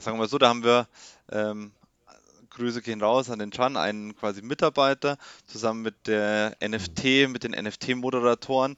Sagen 0.00 0.16
wir 0.16 0.22
mal 0.22 0.28
so, 0.28 0.38
da 0.38 0.48
haben 0.48 0.64
wir 0.64 0.88
ähm, 1.30 1.72
Grüße 2.50 2.82
gehen 2.82 3.02
raus 3.02 3.30
an 3.30 3.38
den 3.38 3.50
Chan, 3.50 3.76
einen 3.76 4.16
quasi 4.16 4.42
Mitarbeiter, 4.42 5.18
zusammen 5.46 5.82
mit 5.82 6.06
der 6.06 6.56
NFT, 6.66 7.28
mit 7.28 7.44
den 7.44 7.52
NFT-Moderatoren, 7.52 8.76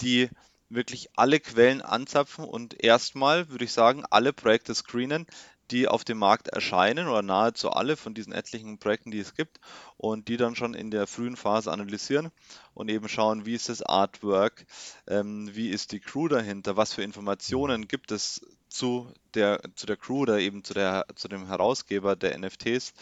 die 0.00 0.30
wirklich 0.70 1.10
alle 1.16 1.40
Quellen 1.40 1.82
anzapfen 1.82 2.44
und 2.44 2.82
erstmal, 2.82 3.50
würde 3.50 3.64
ich 3.64 3.72
sagen, 3.72 4.04
alle 4.08 4.32
Projekte 4.32 4.74
screenen, 4.74 5.26
die 5.70 5.88
auf 5.88 6.04
dem 6.04 6.18
Markt 6.18 6.48
erscheinen 6.48 7.08
oder 7.08 7.22
nahezu 7.22 7.70
alle 7.70 7.96
von 7.96 8.14
diesen 8.14 8.32
etlichen 8.32 8.78
Projekten, 8.78 9.10
die 9.10 9.18
es 9.20 9.34
gibt 9.34 9.60
und 9.96 10.28
die 10.28 10.36
dann 10.36 10.56
schon 10.56 10.74
in 10.74 10.90
der 10.90 11.06
frühen 11.06 11.36
Phase 11.36 11.70
analysieren 11.72 12.30
und 12.74 12.90
eben 12.90 13.08
schauen, 13.08 13.46
wie 13.46 13.54
ist 13.54 13.68
das 13.68 13.82
Artwork, 13.82 14.66
ähm, 15.06 15.50
wie 15.54 15.70
ist 15.70 15.92
die 15.92 16.00
Crew 16.00 16.28
dahinter, 16.28 16.76
was 16.76 16.94
für 16.94 17.02
Informationen 17.02 17.88
gibt 17.88 18.12
es 18.12 18.40
zu 18.68 19.12
der, 19.34 19.60
zu 19.74 19.86
der 19.86 19.96
Crew 19.96 20.20
oder 20.20 20.38
eben 20.38 20.64
zu, 20.64 20.74
der, 20.74 21.06
zu 21.14 21.28
dem 21.28 21.46
Herausgeber 21.46 22.16
der 22.16 22.38
NFTs. 22.38 22.92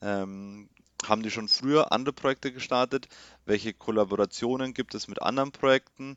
Ähm, 0.00 0.68
haben 1.04 1.22
die 1.22 1.30
schon 1.30 1.48
früher 1.48 1.92
andere 1.92 2.12
Projekte 2.12 2.52
gestartet? 2.52 3.08
Welche 3.44 3.72
Kollaborationen 3.72 4.72
gibt 4.74 4.94
es 4.94 5.08
mit 5.08 5.20
anderen 5.20 5.50
Projekten? 5.50 6.16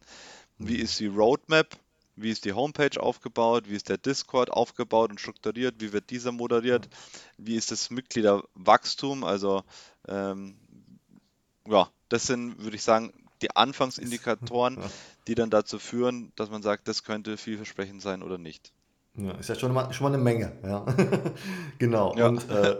Wie 0.58 0.78
ist 0.78 1.00
die 1.00 1.08
Roadmap? 1.08 1.76
Wie 2.16 2.32
ist 2.32 2.46
die 2.46 2.54
Homepage 2.54 3.02
aufgebaut? 3.02 3.66
Wie 3.68 3.76
ist 3.76 3.90
der 3.90 3.98
Discord 3.98 4.50
aufgebaut 4.50 5.12
und 5.12 5.20
strukturiert? 5.20 5.76
Wie 5.80 5.92
wird 5.92 6.10
dieser 6.10 6.32
moderiert? 6.32 6.88
Wie 7.38 7.56
ist 7.56 7.72
das 7.72 7.90
Mitgliederwachstum? 7.90 9.24
Also 9.24 9.64
ähm, 10.08 10.56
ja, 11.68 11.90
das 12.10 12.28
sind, 12.28 12.64
würde 12.64 12.76
ich 12.76 12.84
sagen, 12.84 13.12
die 13.42 13.56
Anfangsindikatoren, 13.56 14.78
die 15.28 15.36
dann 15.36 15.50
dazu 15.50 15.80
führen, 15.80 16.32
dass 16.36 16.50
man 16.50 16.62
sagt, 16.62 16.88
das 16.88 17.04
könnte 17.04 17.38
vielversprechend 17.38 18.02
sein 18.02 18.24
oder 18.24 18.38
nicht. 18.38 18.72
Ja, 19.16 19.32
ist 19.34 19.50
ja 19.50 19.56
schon 19.56 19.74
mal, 19.74 19.94
schon 19.94 20.06
mal 20.06 20.14
eine 20.14 20.24
Menge, 20.24 20.52
ja. 20.64 20.86
genau. 21.80 22.16
Ja. 22.16 22.28
Und 22.28 22.50
äh, 22.50 22.78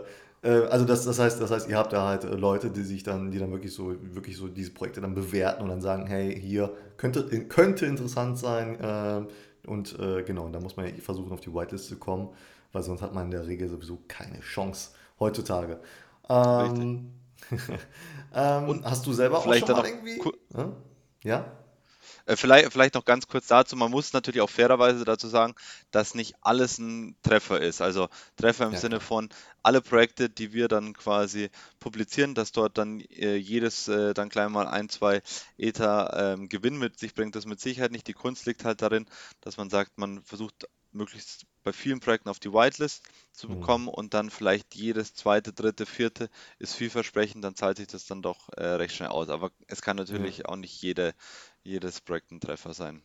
also 0.48 0.84
das, 0.84 1.04
das 1.04 1.18
heißt, 1.18 1.40
das 1.40 1.50
heißt, 1.50 1.68
ihr 1.68 1.76
habt 1.76 1.92
da 1.92 2.06
halt 2.06 2.24
äh, 2.24 2.34
Leute, 2.34 2.70
die 2.70 2.82
sich 2.82 3.02
dann, 3.02 3.30
die 3.30 3.38
dann 3.38 3.50
wirklich 3.50 3.72
so, 3.72 3.94
wirklich 4.14 4.36
so 4.36 4.48
diese 4.48 4.70
Projekte 4.70 5.00
dann 5.00 5.14
bewerten 5.14 5.62
und 5.62 5.68
dann 5.68 5.80
sagen, 5.80 6.06
hey, 6.06 6.38
hier 6.38 6.72
könnte, 6.96 7.26
könnte 7.46 7.86
interessant 7.86 8.38
sein. 8.38 8.78
Äh, 8.80 9.68
und 9.68 9.98
äh, 9.98 10.22
genau, 10.22 10.48
da 10.48 10.60
muss 10.60 10.76
man 10.76 10.86
ja 10.86 10.92
versuchen, 11.00 11.32
auf 11.32 11.40
die 11.40 11.52
Whitelist 11.52 11.88
zu 11.88 11.96
kommen, 11.96 12.28
weil 12.72 12.82
sonst 12.82 13.02
hat 13.02 13.14
man 13.14 13.26
in 13.26 13.30
der 13.32 13.46
Regel 13.46 13.68
sowieso 13.68 13.98
keine 14.06 14.40
Chance 14.40 14.90
heutzutage. 15.18 15.80
Ähm, 16.28 17.12
ähm, 18.34 18.80
hast 18.84 19.06
du 19.06 19.12
selber 19.12 19.38
auch 19.38 19.52
schon 19.52 19.68
mal 19.72 19.86
irgendwie? 19.86 20.22
Ja? 21.24 21.44
Äh, 22.24 22.36
vielleicht, 22.36 22.72
vielleicht 22.72 22.94
noch 22.94 23.04
ganz 23.04 23.28
kurz 23.28 23.46
dazu, 23.46 23.76
man 23.76 23.90
muss 23.90 24.12
natürlich 24.12 24.40
auch 24.40 24.50
fairerweise 24.50 25.04
dazu 25.04 25.28
sagen, 25.28 25.54
dass 25.90 26.14
nicht 26.14 26.34
alles 26.40 26.78
ein 26.78 27.16
Treffer 27.22 27.60
ist. 27.60 27.80
Also 27.80 28.08
Treffer 28.36 28.66
im 28.66 28.72
ja, 28.72 28.78
Sinne 28.78 29.00
von 29.00 29.28
alle 29.62 29.80
Projekte, 29.80 30.30
die 30.30 30.52
wir 30.52 30.68
dann 30.68 30.94
quasi 30.94 31.50
publizieren, 31.80 32.34
dass 32.34 32.52
dort 32.52 32.78
dann 32.78 33.00
äh, 33.00 33.36
jedes 33.36 33.88
äh, 33.88 34.14
dann 34.14 34.28
gleich 34.28 34.48
mal 34.48 34.66
ein, 34.66 34.88
zwei 34.88 35.22
Ether 35.58 36.34
ähm, 36.34 36.48
Gewinn 36.48 36.78
mit 36.78 36.98
sich 36.98 37.14
bringt, 37.14 37.36
das 37.36 37.46
mit 37.46 37.60
Sicherheit 37.60 37.92
nicht. 37.92 38.06
Die 38.06 38.12
Kunst 38.12 38.46
liegt 38.46 38.64
halt 38.64 38.82
darin, 38.82 39.06
dass 39.40 39.56
man 39.56 39.70
sagt, 39.70 39.98
man 39.98 40.22
versucht 40.22 40.66
möglichst 40.96 41.46
bei 41.62 41.72
vielen 41.72 42.00
Projekten 42.00 42.28
auf 42.28 42.38
die 42.38 42.52
Whitelist 42.52 43.02
zu 43.32 43.48
mhm. 43.48 43.60
bekommen 43.60 43.84
mhm. 43.84 43.90
und 43.90 44.14
dann 44.14 44.30
vielleicht 44.30 44.74
jedes 44.74 45.14
zweite, 45.14 45.52
dritte, 45.52 45.84
vierte 45.86 46.30
ist 46.58 46.74
vielversprechend, 46.74 47.44
dann 47.44 47.54
zahlt 47.54 47.76
sich 47.76 47.86
das 47.88 48.06
dann 48.06 48.22
doch 48.22 48.48
äh, 48.56 48.64
recht 48.64 48.94
schnell 48.94 49.08
aus. 49.08 49.28
Aber 49.28 49.50
es 49.66 49.82
kann 49.82 49.96
natürlich 49.96 50.38
mhm. 50.38 50.46
auch 50.46 50.56
nicht 50.56 50.80
jede, 50.80 51.14
jedes 51.66 52.00
Projekt 52.00 52.30
ein 52.32 52.40
Treffer 52.40 52.72
sein. 52.72 53.02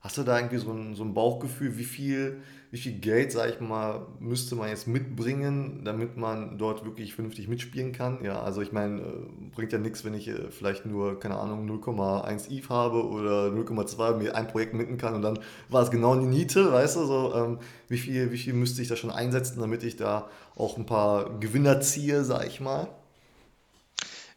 Hast 0.00 0.18
du 0.18 0.22
da 0.22 0.36
irgendwie 0.38 0.58
so 0.58 0.70
ein, 0.70 0.94
so 0.94 1.02
ein 1.02 1.14
Bauchgefühl, 1.14 1.78
wie 1.78 1.84
viel, 1.84 2.40
wie 2.70 2.78
viel 2.78 2.92
Geld, 2.92 3.32
sag 3.32 3.50
ich 3.50 3.60
mal, 3.60 4.06
müsste 4.20 4.54
man 4.54 4.68
jetzt 4.68 4.86
mitbringen, 4.86 5.82
damit 5.84 6.16
man 6.16 6.58
dort 6.58 6.84
wirklich 6.84 7.12
vernünftig 7.12 7.48
mitspielen 7.48 7.90
kann? 7.90 8.22
Ja, 8.22 8.40
also 8.40 8.60
ich 8.60 8.70
meine, 8.70 9.00
äh, 9.00 9.50
bringt 9.52 9.72
ja 9.72 9.78
nichts, 9.78 10.04
wenn 10.04 10.14
ich 10.14 10.28
äh, 10.28 10.50
vielleicht 10.52 10.86
nur, 10.86 11.18
keine 11.18 11.38
Ahnung, 11.38 11.68
0,1 11.68 12.50
ETH 12.50 12.68
habe 12.68 13.04
oder 13.04 13.48
0,2 13.48 14.16
mir 14.18 14.36
ein 14.36 14.46
Projekt 14.46 14.74
mitten 14.74 14.96
kann 14.96 15.14
und 15.14 15.22
dann 15.22 15.40
war 15.70 15.82
es 15.82 15.90
genau 15.90 16.14
in 16.14 16.20
die 16.20 16.38
Niete, 16.38 16.70
weißt 16.70 16.96
du, 16.96 17.06
so, 17.06 17.34
ähm, 17.34 17.58
wie, 17.88 17.98
viel, 17.98 18.30
wie 18.30 18.38
viel 18.38 18.52
müsste 18.52 18.82
ich 18.82 18.88
da 18.88 18.94
schon 18.94 19.10
einsetzen, 19.10 19.58
damit 19.58 19.82
ich 19.82 19.96
da 19.96 20.30
auch 20.54 20.76
ein 20.76 20.86
paar 20.86 21.40
Gewinner 21.40 21.80
ziehe, 21.80 22.22
sag 22.22 22.46
ich 22.46 22.60
mal? 22.60 22.86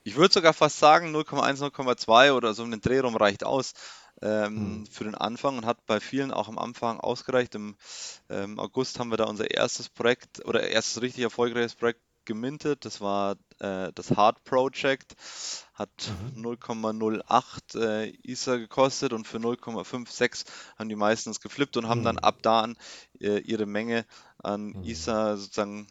Ich 0.03 0.15
würde 0.15 0.33
sogar 0.33 0.53
fast 0.53 0.79
sagen, 0.79 1.15
0,1, 1.15 1.59
0,2 1.59 2.33
oder 2.33 2.53
so 2.53 2.63
um 2.63 2.71
den 2.71 2.81
Dreh 2.81 2.99
rum 2.99 3.15
reicht 3.15 3.43
aus 3.43 3.73
ähm, 4.21 4.55
hm. 4.55 4.85
für 4.87 5.03
den 5.03 5.15
Anfang 5.15 5.57
und 5.57 5.65
hat 5.65 5.85
bei 5.85 5.99
vielen 5.99 6.31
auch 6.31 6.47
am 6.47 6.57
Anfang 6.57 6.99
ausgereicht. 6.99 7.55
Im 7.55 7.75
ähm, 8.29 8.59
August 8.59 8.99
haben 8.99 9.11
wir 9.11 9.17
da 9.17 9.25
unser 9.25 9.51
erstes 9.51 9.89
Projekt 9.89 10.45
oder 10.45 10.67
erstes 10.67 11.01
richtig 11.01 11.23
erfolgreiches 11.23 11.75
Projekt 11.75 12.01
gemintet. 12.25 12.85
Das 12.85 13.01
war 13.01 13.37
äh, 13.59 13.91
das 13.93 14.11
Hard 14.11 14.43
Project, 14.43 15.15
hat 15.73 16.11
mhm. 16.35 16.45
0,08 16.45 17.79
äh, 17.79 18.13
Ether 18.23 18.59
gekostet 18.59 19.13
und 19.13 19.27
für 19.27 19.37
0,56 19.37 20.45
haben 20.77 20.89
die 20.89 20.95
meistens 20.95 21.41
geflippt 21.41 21.77
und 21.77 21.87
haben 21.87 22.01
mhm. 22.01 22.05
dann 22.05 22.19
ab 22.19 22.37
da 22.41 22.61
an 22.61 22.77
äh, 23.19 23.39
ihre 23.39 23.65
Menge 23.65 24.05
an 24.37 24.67
mhm. 24.67 24.83
Ether 24.83 25.37
sozusagen 25.37 25.87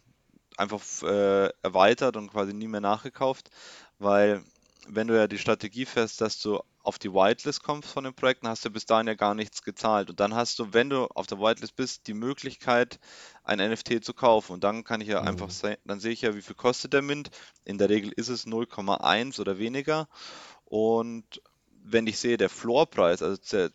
einfach 0.57 0.83
äh, 1.03 1.51
erweitert 1.63 2.17
und 2.17 2.31
quasi 2.31 2.53
nie 2.53 2.69
mehr 2.69 2.81
nachgekauft, 2.81 3.51
weil 3.99 4.43
wenn 4.89 5.07
du 5.07 5.17
ja 5.17 5.27
die 5.27 5.39
Strategie 5.39 5.85
fährst, 5.85 6.21
dass 6.21 6.41
du 6.41 6.61
auf 6.83 6.99
die 6.99 7.13
Whitelist 7.13 7.63
kommst 7.63 7.91
von 7.91 8.05
den 8.05 8.15
Projekten, 8.15 8.49
hast 8.49 8.65
du 8.65 8.71
bis 8.71 8.87
dahin 8.87 9.07
ja 9.07 9.15
gar 9.15 9.35
nichts 9.35 9.63
gezahlt. 9.63 10.09
Und 10.09 10.21
dann 10.21 10.35
hast 10.35 10.59
du, 10.59 10.73
wenn 10.73 10.89
du 10.89 11.05
auf 11.09 11.27
der 11.27 11.39
Whitelist 11.39 11.77
bist, 11.77 12.07
die 12.07 12.15
Möglichkeit, 12.15 12.99
ein 13.45 13.59
NFT 13.59 14.03
zu 14.03 14.15
kaufen. 14.15 14.53
Und 14.53 14.65
dann 14.65 14.85
kann 14.85 15.03
ich 15.03 15.09
ja 15.09 15.21
mhm. 15.21 15.29
einfach 15.29 15.51
sehen, 15.51 15.77
dann 15.85 16.01
sehe 16.01 16.13
ich 16.13 16.23
ja, 16.23 16.35
wie 16.35 16.43
viel 16.43 16.57
kostet 16.57 16.95
der 16.95 17.03
Mint. 17.03 17.31
In 17.65 17.77
der 17.77 17.91
Regel 17.91 18.13
ist 18.13 18.29
es 18.29 18.47
0,1 18.47 19.39
oder 19.39 19.59
weniger. 19.59 20.09
Und 20.65 21.43
wenn 21.83 22.07
ich 22.07 22.19
sehe, 22.19 22.39
der 22.39 22.49
Floorpreis, 22.49 23.23
also 23.23 23.41
der, 23.53 23.71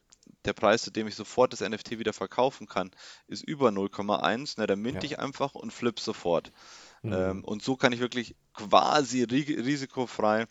der 0.45 0.53
Preis, 0.53 0.81
zu 0.81 0.91
dem 0.91 1.07
ich 1.07 1.15
sofort 1.15 1.53
das 1.53 1.61
NFT 1.61 1.99
wieder 1.99 2.13
verkaufen 2.13 2.67
kann, 2.67 2.89
ist 3.27 3.43
über 3.43 3.69
0,1, 3.69 4.59
ne, 4.59 4.65
dann 4.65 4.79
mint 4.79 5.03
ja. 5.03 5.03
ich 5.03 5.19
einfach 5.19 5.53
und 5.53 5.71
flip 5.71 5.99
sofort. 5.99 6.51
Mhm. 7.03 7.13
Ähm, 7.13 7.43
und 7.43 7.61
so 7.61 7.75
kann 7.75 7.93
ich 7.93 7.99
wirklich 7.99 8.35
quasi 8.53 9.23
risikofrei 9.23 10.45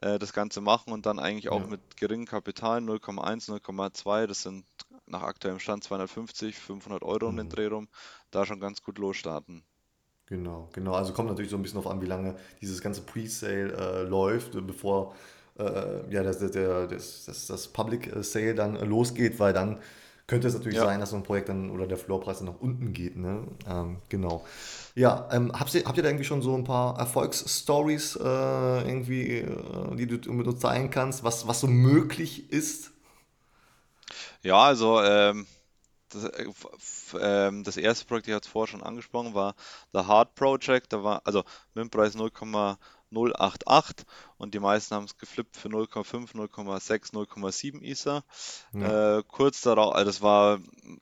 äh, 0.00 0.18
das 0.18 0.32
Ganze 0.32 0.60
machen 0.60 0.92
und 0.92 1.06
dann 1.06 1.18
eigentlich 1.18 1.50
auch 1.50 1.60
ja. 1.60 1.66
mit 1.66 1.96
geringem 1.96 2.26
Kapital, 2.26 2.80
0,1, 2.80 3.48
0,2, 3.50 4.26
das 4.26 4.42
sind 4.42 4.64
nach 5.06 5.22
aktuellem 5.22 5.58
Stand 5.58 5.84
250, 5.84 6.56
500 6.58 7.02
Euro 7.02 7.26
mhm. 7.26 7.30
um 7.30 7.36
den 7.36 7.46
mhm. 7.46 7.50
Dreh 7.50 7.66
rum, 7.66 7.88
da 8.30 8.44
schon 8.46 8.60
ganz 8.60 8.82
gut 8.82 8.98
losstarten. 8.98 9.62
Genau, 10.26 10.68
genau. 10.72 10.92
Also 10.92 11.14
kommt 11.14 11.28
natürlich 11.28 11.50
so 11.50 11.56
ein 11.56 11.62
bisschen 11.62 11.80
darauf 11.80 11.90
an, 11.92 12.02
wie 12.02 12.06
lange 12.06 12.36
dieses 12.60 12.82
ganze 12.82 13.00
Pre-Sale 13.02 13.72
äh, 13.72 14.02
läuft, 14.02 14.52
bevor 14.66 15.14
äh, 15.58 16.12
ja, 16.12 16.22
das, 16.22 16.38
der, 16.38 16.86
das, 16.86 17.24
das, 17.24 17.46
das 17.46 17.68
Public 17.68 18.12
Sale 18.20 18.54
dann 18.54 18.76
losgeht, 18.86 19.40
weil 19.40 19.52
dann 19.52 19.78
könnte 20.28 20.46
es 20.46 20.54
natürlich 20.54 20.76
ja. 20.76 20.84
sein, 20.84 21.00
dass 21.00 21.10
so 21.10 21.16
ein 21.16 21.22
Projekt 21.24 21.48
dann 21.48 21.70
oder 21.70 21.86
der 21.86 21.96
Floorpreis 21.96 22.38
dann 22.38 22.48
nach 22.48 22.60
unten 22.60 22.92
geht. 22.92 23.16
Ne? 23.16 23.48
Ähm, 23.66 23.96
genau. 24.10 24.44
Ja, 24.94 25.26
ähm, 25.32 25.52
habt, 25.58 25.74
ihr, 25.74 25.84
habt 25.84 25.96
ihr 25.96 26.02
da 26.02 26.10
irgendwie 26.10 26.26
schon 26.26 26.42
so 26.42 26.54
ein 26.54 26.64
paar 26.64 26.98
Erfolgsstories 26.98 28.14
äh, 28.16 28.22
irgendwie, 28.22 29.38
äh, 29.38 29.96
die 29.96 30.06
du 30.06 30.32
mit 30.32 30.46
uns 30.46 30.60
zeigen 30.60 30.90
kannst, 30.90 31.24
was, 31.24 31.48
was 31.48 31.60
so 31.60 31.66
möglich 31.66 32.52
ist? 32.52 32.90
Ja, 34.42 34.62
also 34.62 35.00
ähm, 35.02 35.46
das, 36.10 36.24
äh, 36.24 36.46
ähm, 37.20 37.64
das, 37.64 37.78
erste 37.78 38.04
Projekt, 38.04 38.28
ich 38.28 38.34
hatte 38.34 38.46
es 38.46 38.52
vorher 38.52 38.70
schon 38.70 38.82
angesprochen, 38.82 39.32
war 39.32 39.54
The 39.94 40.00
Hard 40.00 40.34
Project. 40.34 40.92
Da 40.92 41.02
war 41.02 41.22
also 41.24 41.42
MIMP-Preis 41.74 42.14
0,88 43.12 44.04
und 44.36 44.54
die 44.54 44.60
meisten 44.60 44.94
haben 44.94 45.04
es 45.04 45.16
geflippt 45.16 45.56
für 45.56 45.68
0,5, 45.68 46.34
0,6, 46.34 47.12
0,7 47.12 47.82
Ether. 47.82 48.24
Ja. 48.72 49.18
Äh, 49.18 49.22
kurz 49.26 49.62
darauf, 49.62 49.94
also 49.94 50.06
das 50.06 50.22
war 50.22 50.60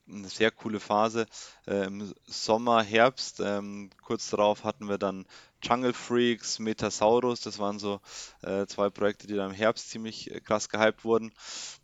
eine 0.09 0.29
sehr 0.29 0.51
coole 0.51 0.79
Phase 0.79 1.25
äh, 1.67 1.85
im 1.85 2.13
Sommer, 2.25 2.83
Herbst. 2.83 3.39
Ähm, 3.39 3.89
kurz 4.01 4.29
darauf 4.29 4.63
hatten 4.63 4.87
wir 4.87 4.97
dann 4.97 5.25
Jungle 5.61 5.93
Freaks, 5.93 6.59
Metasaurus, 6.59 7.41
das 7.41 7.59
waren 7.59 7.79
so 7.79 7.99
äh, 8.41 8.67
zwei 8.67 8.89
Projekte, 8.89 9.27
die 9.27 9.35
dann 9.35 9.51
im 9.51 9.55
Herbst 9.55 9.89
ziemlich 9.89 10.31
äh, 10.31 10.39
krass 10.39 10.69
gehypt 10.69 11.03
wurden. 11.03 11.33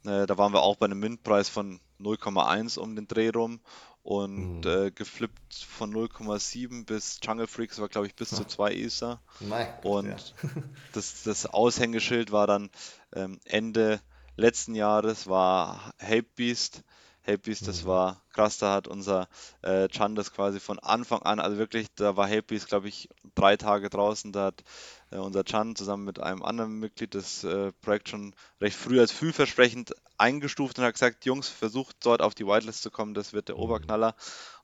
Äh, 0.06 0.25
da 0.25 0.38
waren 0.38 0.53
wir 0.53 0.62
auch 0.62 0.77
bei 0.77 0.86
einem 0.86 1.00
Mintpreis 1.00 1.50
von 1.50 1.80
0,1 2.00 2.77
um 2.80 2.96
den 2.96 3.08
Dreh 3.08 3.30
rum 3.30 3.60
und 4.03 4.62
mhm. 4.62 4.67
äh, 4.69 4.91
geflippt 4.91 5.55
von 5.55 5.93
0,7 5.93 6.86
bis 6.86 7.19
Jungle 7.24 7.48
Freaks 7.48 7.79
war, 7.79 7.88
glaube 7.88 8.07
ich, 8.07 8.15
bis 8.15 8.29
zu 8.29 8.45
2 8.45 8.74
Ether. 8.74 9.22
und 9.83 10.07
ja. 10.07 10.15
das, 10.93 11.24
das 11.24 11.45
Aushängeschild 11.45 12.31
war 12.31 12.45
dann 12.45 12.69
ähm, 13.15 13.39
Ende 13.45 14.01
letzten 14.36 14.75
Jahres, 14.75 15.27
war 15.27 15.93
Hape 16.01 16.25
Beast 16.36 16.83
Hapebeast, 17.25 17.68
das 17.68 17.84
mhm. 17.84 17.88
war 17.88 18.22
krass, 18.34 18.58
da 18.58 18.74
hat 18.74 18.88
unser 18.88 19.27
äh, 19.62 19.88
Chan 19.88 20.15
das 20.15 20.34
quasi 20.34 20.60
von 20.60 20.80
Anfang 20.80 21.22
an, 21.22 21.39
also 21.39 21.58
wirklich, 21.58 21.88
da 21.96 22.18
war 22.18 22.27
Hapebeast, 22.27 22.68
glaube 22.68 22.89
ich, 22.89 23.10
drei 23.36 23.56
Tage 23.56 23.89
draußen, 23.89 24.32
da 24.32 24.46
hat 24.46 24.63
äh, 25.12 25.18
unser 25.18 25.46
Chan 25.46 25.75
zusammen 25.75 26.03
mit 26.03 26.20
einem 26.20 26.44
anderen 26.44 26.80
Mitglied 26.80 27.15
das 27.15 27.44
äh, 27.44 27.72
Projekt 27.82 28.10
schon 28.10 28.36
recht 28.60 28.75
früh 28.75 29.00
als 29.00 29.12
vielversprechend 29.12 29.94
eingestuft 30.18 30.77
und 30.77 30.86
hat 30.86 30.94
gesagt, 30.94 31.25
Jungs, 31.25 31.48
versucht 31.48 31.96
dort 32.06 32.22
auf 32.22 32.36
die 32.36 32.46
Whitelist 32.46 32.82
zu 32.82 32.92
kommen, 32.92 33.13
das 33.13 33.34
wird 33.34 33.48
der 33.48 33.56
mhm. 33.56 33.63
Oberknaller. 33.63 34.15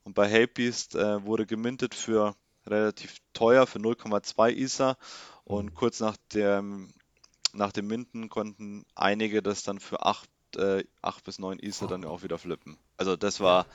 Und 0.04 0.14
bei 0.14 0.30
Hapebeast 0.30 0.94
äh, 0.94 1.24
wurde 1.24 1.46
gemintet 1.46 1.94
für 1.94 2.34
relativ 2.66 3.16
teuer, 3.32 3.66
für 3.66 3.78
0,2 3.78 4.54
Ether 4.54 4.96
und 5.44 5.66
mhm. 5.66 5.74
kurz 5.74 6.00
nach 6.00 6.16
dem 6.32 6.92
nach 7.52 7.72
dem 7.72 7.88
Minden 7.88 8.28
konnten 8.28 8.84
einige 8.94 9.42
das 9.42 9.64
dann 9.64 9.80
für 9.80 10.06
8 10.06 10.28
äh, 10.56 10.84
8 11.02 11.24
bis 11.24 11.38
9 11.38 11.58
Ether 11.58 11.86
dann 11.86 12.04
auch 12.04 12.22
wieder 12.22 12.38
flippen. 12.38 12.78
Also 12.96 13.16
das 13.16 13.40
war 13.40 13.66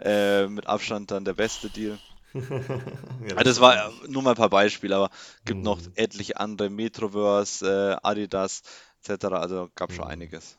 äh, 0.00 0.46
mit 0.46 0.66
Abstand 0.66 1.10
dann 1.10 1.24
der 1.24 1.34
beste 1.34 1.70
Deal. 1.70 1.98
ja, 2.34 2.40
das, 2.40 3.36
also 3.36 3.44
das 3.44 3.60
war 3.60 3.92
nur 4.08 4.22
mal 4.22 4.30
ein 4.30 4.36
paar 4.36 4.48
Beispiele, 4.48 4.96
aber 4.96 5.10
gibt 5.44 5.58
mhm. 5.58 5.64
noch 5.64 5.80
etliche 5.94 6.40
andere, 6.40 6.70
Metroverse, 6.70 7.98
äh, 8.02 8.06
Adidas 8.06 8.62
etc. 9.02 9.26
Also 9.26 9.70
gab 9.74 9.92
schon 9.92 10.04
mhm. 10.04 10.10
einiges. 10.10 10.58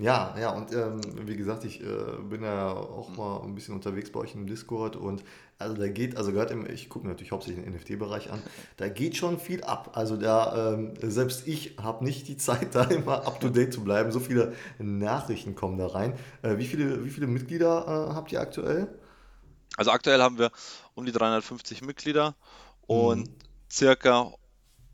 Ja, 0.00 0.36
ja, 0.38 0.50
und 0.50 0.72
ähm, 0.72 1.00
wie 1.26 1.36
gesagt, 1.36 1.64
ich 1.64 1.82
äh, 1.82 1.86
bin 2.22 2.44
ja 2.44 2.72
auch 2.72 3.08
mal 3.16 3.42
ein 3.42 3.56
bisschen 3.56 3.74
unterwegs 3.74 4.12
bei 4.12 4.20
euch 4.20 4.32
im 4.32 4.46
Discord 4.46 4.94
und 4.94 5.24
also 5.58 5.74
da 5.74 5.88
geht, 5.88 6.16
also 6.16 6.30
gerade 6.30 6.52
im, 6.52 6.70
ich 6.70 6.88
gucke 6.88 7.08
natürlich 7.08 7.32
hauptsächlich 7.32 7.64
den 7.64 7.74
NFT-Bereich 7.74 8.30
an, 8.30 8.40
da 8.76 8.88
geht 8.88 9.16
schon 9.16 9.40
viel 9.40 9.64
ab. 9.64 9.90
Also 9.94 10.16
da, 10.16 10.74
ähm, 10.74 10.94
selbst 11.02 11.48
ich 11.48 11.76
habe 11.82 12.04
nicht 12.04 12.28
die 12.28 12.36
Zeit, 12.36 12.74
da 12.76 12.84
immer 12.84 13.26
up 13.26 13.40
to 13.40 13.48
date 13.48 13.72
zu 13.72 13.82
bleiben. 13.82 14.12
So 14.12 14.20
viele 14.20 14.54
Nachrichten 14.78 15.56
kommen 15.56 15.78
da 15.78 15.88
rein. 15.88 16.16
Äh, 16.42 16.58
wie, 16.58 16.66
viele, 16.66 17.04
wie 17.04 17.10
viele 17.10 17.26
Mitglieder 17.26 18.08
äh, 18.10 18.14
habt 18.14 18.30
ihr 18.30 18.40
aktuell? 18.40 18.86
Also 19.76 19.90
aktuell 19.90 20.22
haben 20.22 20.38
wir 20.38 20.52
um 20.94 21.06
die 21.06 21.12
350 21.12 21.82
Mitglieder 21.82 22.36
und 22.86 23.28
mhm. 23.28 23.34
circa 23.68 24.32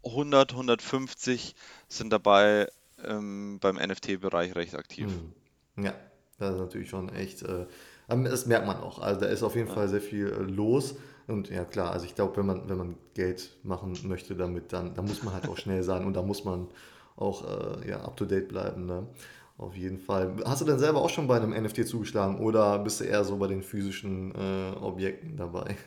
100, 0.03 0.53
150 0.53 1.55
sind 1.89 2.11
dabei 2.11 2.69
ähm, 3.09 3.59
beim 3.61 3.77
NFT-Bereich 3.77 4.55
recht 4.57 4.75
aktiv. 4.75 5.09
Hm. 5.77 5.85
Ja, 5.85 5.95
das 6.39 6.55
ist 6.55 6.61
natürlich 6.61 6.89
schon 6.89 7.09
echt, 7.11 7.43
äh, 7.43 7.67
das 8.09 8.47
merkt 8.47 8.67
man 8.67 8.77
auch. 8.79 8.99
Also 9.01 9.21
da 9.21 9.27
ist 9.27 9.43
auf 9.43 9.57
jeden 9.57 9.69
ja. 9.69 9.75
Fall 9.75 9.89
sehr 9.89 10.01
viel 10.01 10.29
äh, 10.29 10.43
los. 10.43 10.97
Und 11.27 11.49
ja 11.49 11.65
klar, 11.65 11.91
also 11.93 12.05
ich 12.05 12.15
glaube, 12.15 12.37
wenn 12.37 12.47
man, 12.47 12.69
wenn 12.69 12.77
man 12.77 12.95
Geld 13.15 13.57
machen 13.63 13.99
möchte 14.05 14.35
damit, 14.37 14.73
dann, 14.73 14.95
dann 14.95 15.07
muss 15.07 15.23
man 15.23 15.33
halt 15.33 15.49
auch 15.49 15.57
schnell 15.57 15.83
sein 15.83 16.05
und 16.05 16.15
da 16.15 16.23
muss 16.23 16.45
man 16.45 16.69
auch 17.17 17.45
äh, 17.83 17.89
ja, 17.89 18.01
up-to-date 18.03 18.49
bleiben. 18.49 18.87
Ne? 18.87 19.07
Auf 19.57 19.77
jeden 19.77 19.99
Fall. 19.99 20.35
Hast 20.45 20.61
du 20.61 20.65
denn 20.67 20.79
selber 20.79 21.01
auch 21.01 21.11
schon 21.11 21.27
bei 21.27 21.37
einem 21.37 21.51
NFT 21.51 21.87
zugeschlagen 21.87 22.39
oder 22.39 22.79
bist 22.79 23.01
du 23.01 23.05
eher 23.05 23.25
so 23.25 23.39
bei 23.39 23.47
den 23.47 23.63
physischen 23.63 24.35
äh, 24.35 24.77
Objekten 24.81 25.37
dabei? 25.37 25.77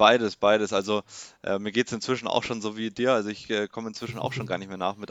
Beides, 0.00 0.36
beides. 0.36 0.72
Also 0.72 1.02
äh, 1.42 1.58
mir 1.58 1.72
geht 1.72 1.88
es 1.88 1.92
inzwischen 1.92 2.26
auch 2.26 2.42
schon 2.42 2.62
so 2.62 2.78
wie 2.78 2.88
dir. 2.88 3.12
Also 3.12 3.28
ich 3.28 3.50
äh, 3.50 3.68
komme 3.68 3.88
inzwischen 3.88 4.18
auch 4.18 4.32
schon 4.32 4.46
gar 4.46 4.56
nicht 4.56 4.68
mehr 4.68 4.78
nach, 4.78 4.96
mit 4.96 5.10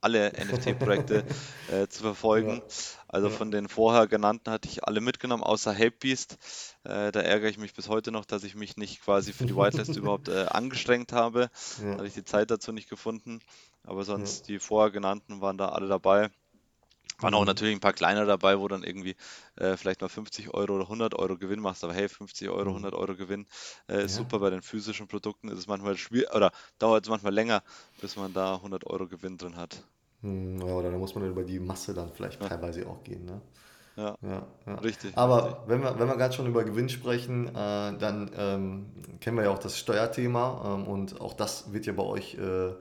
alle 0.00 0.32
NFT-Projekte 0.32 1.24
äh, 1.70 1.88
zu 1.88 2.00
verfolgen. 2.00 2.56
Ja. 2.56 2.62
Also 3.06 3.28
ja. 3.28 3.34
von 3.34 3.50
den 3.50 3.68
vorher 3.68 4.06
genannten 4.06 4.50
hatte 4.50 4.66
ich 4.66 4.82
alle 4.84 5.02
mitgenommen, 5.02 5.42
außer 5.42 5.74
Hapebeast. 5.74 6.38
Äh, 6.84 7.12
da 7.12 7.20
ärgere 7.20 7.50
ich 7.50 7.58
mich 7.58 7.74
bis 7.74 7.90
heute 7.90 8.12
noch, 8.12 8.24
dass 8.24 8.42
ich 8.42 8.54
mich 8.54 8.78
nicht 8.78 9.02
quasi 9.02 9.34
für 9.34 9.44
die 9.44 9.54
Whitelist 9.54 9.94
überhaupt 9.98 10.30
äh, 10.30 10.46
angestrengt 10.48 11.12
habe. 11.12 11.50
Ja. 11.82 11.90
Da 11.90 11.98
habe 11.98 12.06
ich 12.06 12.14
die 12.14 12.24
Zeit 12.24 12.50
dazu 12.50 12.72
nicht 12.72 12.88
gefunden. 12.88 13.40
Aber 13.84 14.04
sonst 14.04 14.48
die 14.48 14.58
vorher 14.58 14.90
genannten 14.90 15.42
waren 15.42 15.58
da 15.58 15.68
alle 15.68 15.86
dabei. 15.86 16.30
Waren 17.20 17.34
auch 17.34 17.40
mhm. 17.40 17.46
natürlich 17.46 17.74
ein 17.74 17.80
paar 17.80 17.92
kleiner 17.92 18.24
dabei, 18.26 18.58
wo 18.58 18.68
dann 18.68 18.82
irgendwie 18.82 19.16
äh, 19.56 19.76
vielleicht 19.76 20.00
mal 20.00 20.08
50 20.08 20.54
Euro 20.54 20.74
oder 20.74 20.84
100 20.84 21.14
Euro 21.14 21.36
Gewinn 21.36 21.60
machst, 21.60 21.84
aber 21.84 21.94
hey, 21.94 22.08
50 22.08 22.48
Euro, 22.48 22.68
100 22.70 22.92
mhm. 22.92 22.98
Euro 22.98 23.14
Gewinn 23.14 23.46
äh, 23.88 24.04
ist 24.04 24.16
ja. 24.16 24.22
super. 24.22 24.38
Bei 24.38 24.50
den 24.50 24.62
physischen 24.62 25.08
Produkten 25.08 25.48
ist 25.48 25.58
es 25.58 25.66
manchmal 25.66 25.96
schwierig 25.96 26.34
oder 26.34 26.52
dauert 26.78 27.04
es 27.04 27.10
manchmal 27.10 27.34
länger, 27.34 27.62
bis 28.00 28.16
man 28.16 28.32
da 28.32 28.54
100 28.56 28.86
Euro 28.86 29.06
Gewinn 29.06 29.38
drin 29.38 29.56
hat. 29.56 29.82
Hm, 30.22 30.60
ja, 30.60 30.74
oder 30.74 30.90
da 30.90 30.98
muss 30.98 31.14
man 31.14 31.28
über 31.28 31.44
die 31.44 31.58
Masse 31.58 31.94
dann 31.94 32.12
vielleicht 32.12 32.40
ja. 32.42 32.48
teilweise 32.48 32.86
auch 32.86 33.02
gehen. 33.02 33.24
Ne? 33.24 33.40
Ja, 33.96 34.16
ja, 34.22 34.46
ja, 34.66 34.74
richtig. 34.76 35.16
Aber 35.16 35.44
richtig. 35.44 35.58
wenn 35.66 35.82
wir, 35.82 35.98
wenn 35.98 36.08
wir 36.08 36.16
gerade 36.16 36.34
schon 36.34 36.46
über 36.46 36.64
Gewinn 36.64 36.88
sprechen, 36.88 37.48
äh, 37.48 37.52
dann 37.52 38.30
ähm, 38.36 38.86
kennen 39.20 39.36
wir 39.36 39.44
ja 39.44 39.50
auch 39.50 39.58
das 39.58 39.78
Steuerthema 39.78 40.76
ähm, 40.76 40.86
und 40.86 41.20
auch 41.20 41.34
das 41.34 41.72
wird 41.72 41.86
ja 41.86 41.92
bei 41.92 42.02
euch 42.02 42.34
äh, 42.34 42.72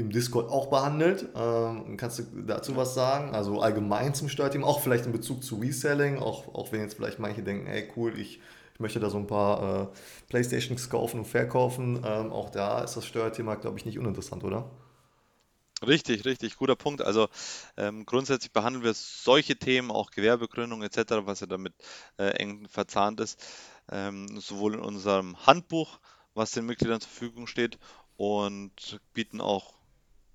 im 0.00 0.10
Discord 0.10 0.50
auch 0.50 0.68
behandelt. 0.68 1.28
Ähm, 1.36 1.96
kannst 1.96 2.18
du 2.18 2.22
dazu 2.46 2.74
was 2.74 2.94
sagen? 2.94 3.34
Also 3.34 3.60
allgemein 3.60 4.14
zum 4.14 4.28
Steuerthema, 4.28 4.66
auch 4.66 4.80
vielleicht 4.80 5.06
in 5.06 5.12
Bezug 5.12 5.44
zu 5.44 5.56
Reselling, 5.56 6.18
auch, 6.18 6.54
auch 6.54 6.72
wenn 6.72 6.80
jetzt 6.80 6.94
vielleicht 6.94 7.18
manche 7.18 7.42
denken, 7.42 7.66
ey 7.66 7.88
cool, 7.96 8.18
ich, 8.18 8.40
ich 8.74 8.80
möchte 8.80 8.98
da 8.98 9.10
so 9.10 9.18
ein 9.18 9.26
paar 9.26 9.82
äh, 9.82 9.86
Playstations 10.28 10.88
kaufen 10.88 11.20
und 11.20 11.26
verkaufen. 11.26 12.02
Ähm, 12.04 12.32
auch 12.32 12.50
da 12.50 12.82
ist 12.82 12.96
das 12.96 13.06
Steuerthema, 13.06 13.54
glaube 13.56 13.78
ich, 13.78 13.84
nicht 13.84 13.98
uninteressant, 13.98 14.42
oder? 14.42 14.70
Richtig, 15.86 16.24
richtig, 16.26 16.56
guter 16.56 16.76
Punkt. 16.76 17.00
Also 17.02 17.28
ähm, 17.76 18.04
grundsätzlich 18.04 18.52
behandeln 18.52 18.84
wir 18.84 18.92
solche 18.94 19.56
Themen, 19.56 19.90
auch 19.90 20.10
Gewerbegründung 20.10 20.82
etc., 20.82 21.24
was 21.24 21.40
ja 21.40 21.46
damit 21.46 21.74
äh, 22.18 22.28
eng 22.38 22.68
verzahnt 22.68 23.20
ist, 23.20 23.42
ähm, 23.90 24.40
sowohl 24.40 24.74
in 24.74 24.80
unserem 24.80 25.46
Handbuch, 25.46 25.98
was 26.34 26.50
den 26.50 26.66
Mitgliedern 26.66 27.00
zur 27.00 27.10
Verfügung 27.10 27.46
steht, 27.46 27.78
und 28.18 29.00
bieten 29.14 29.40
auch 29.40 29.79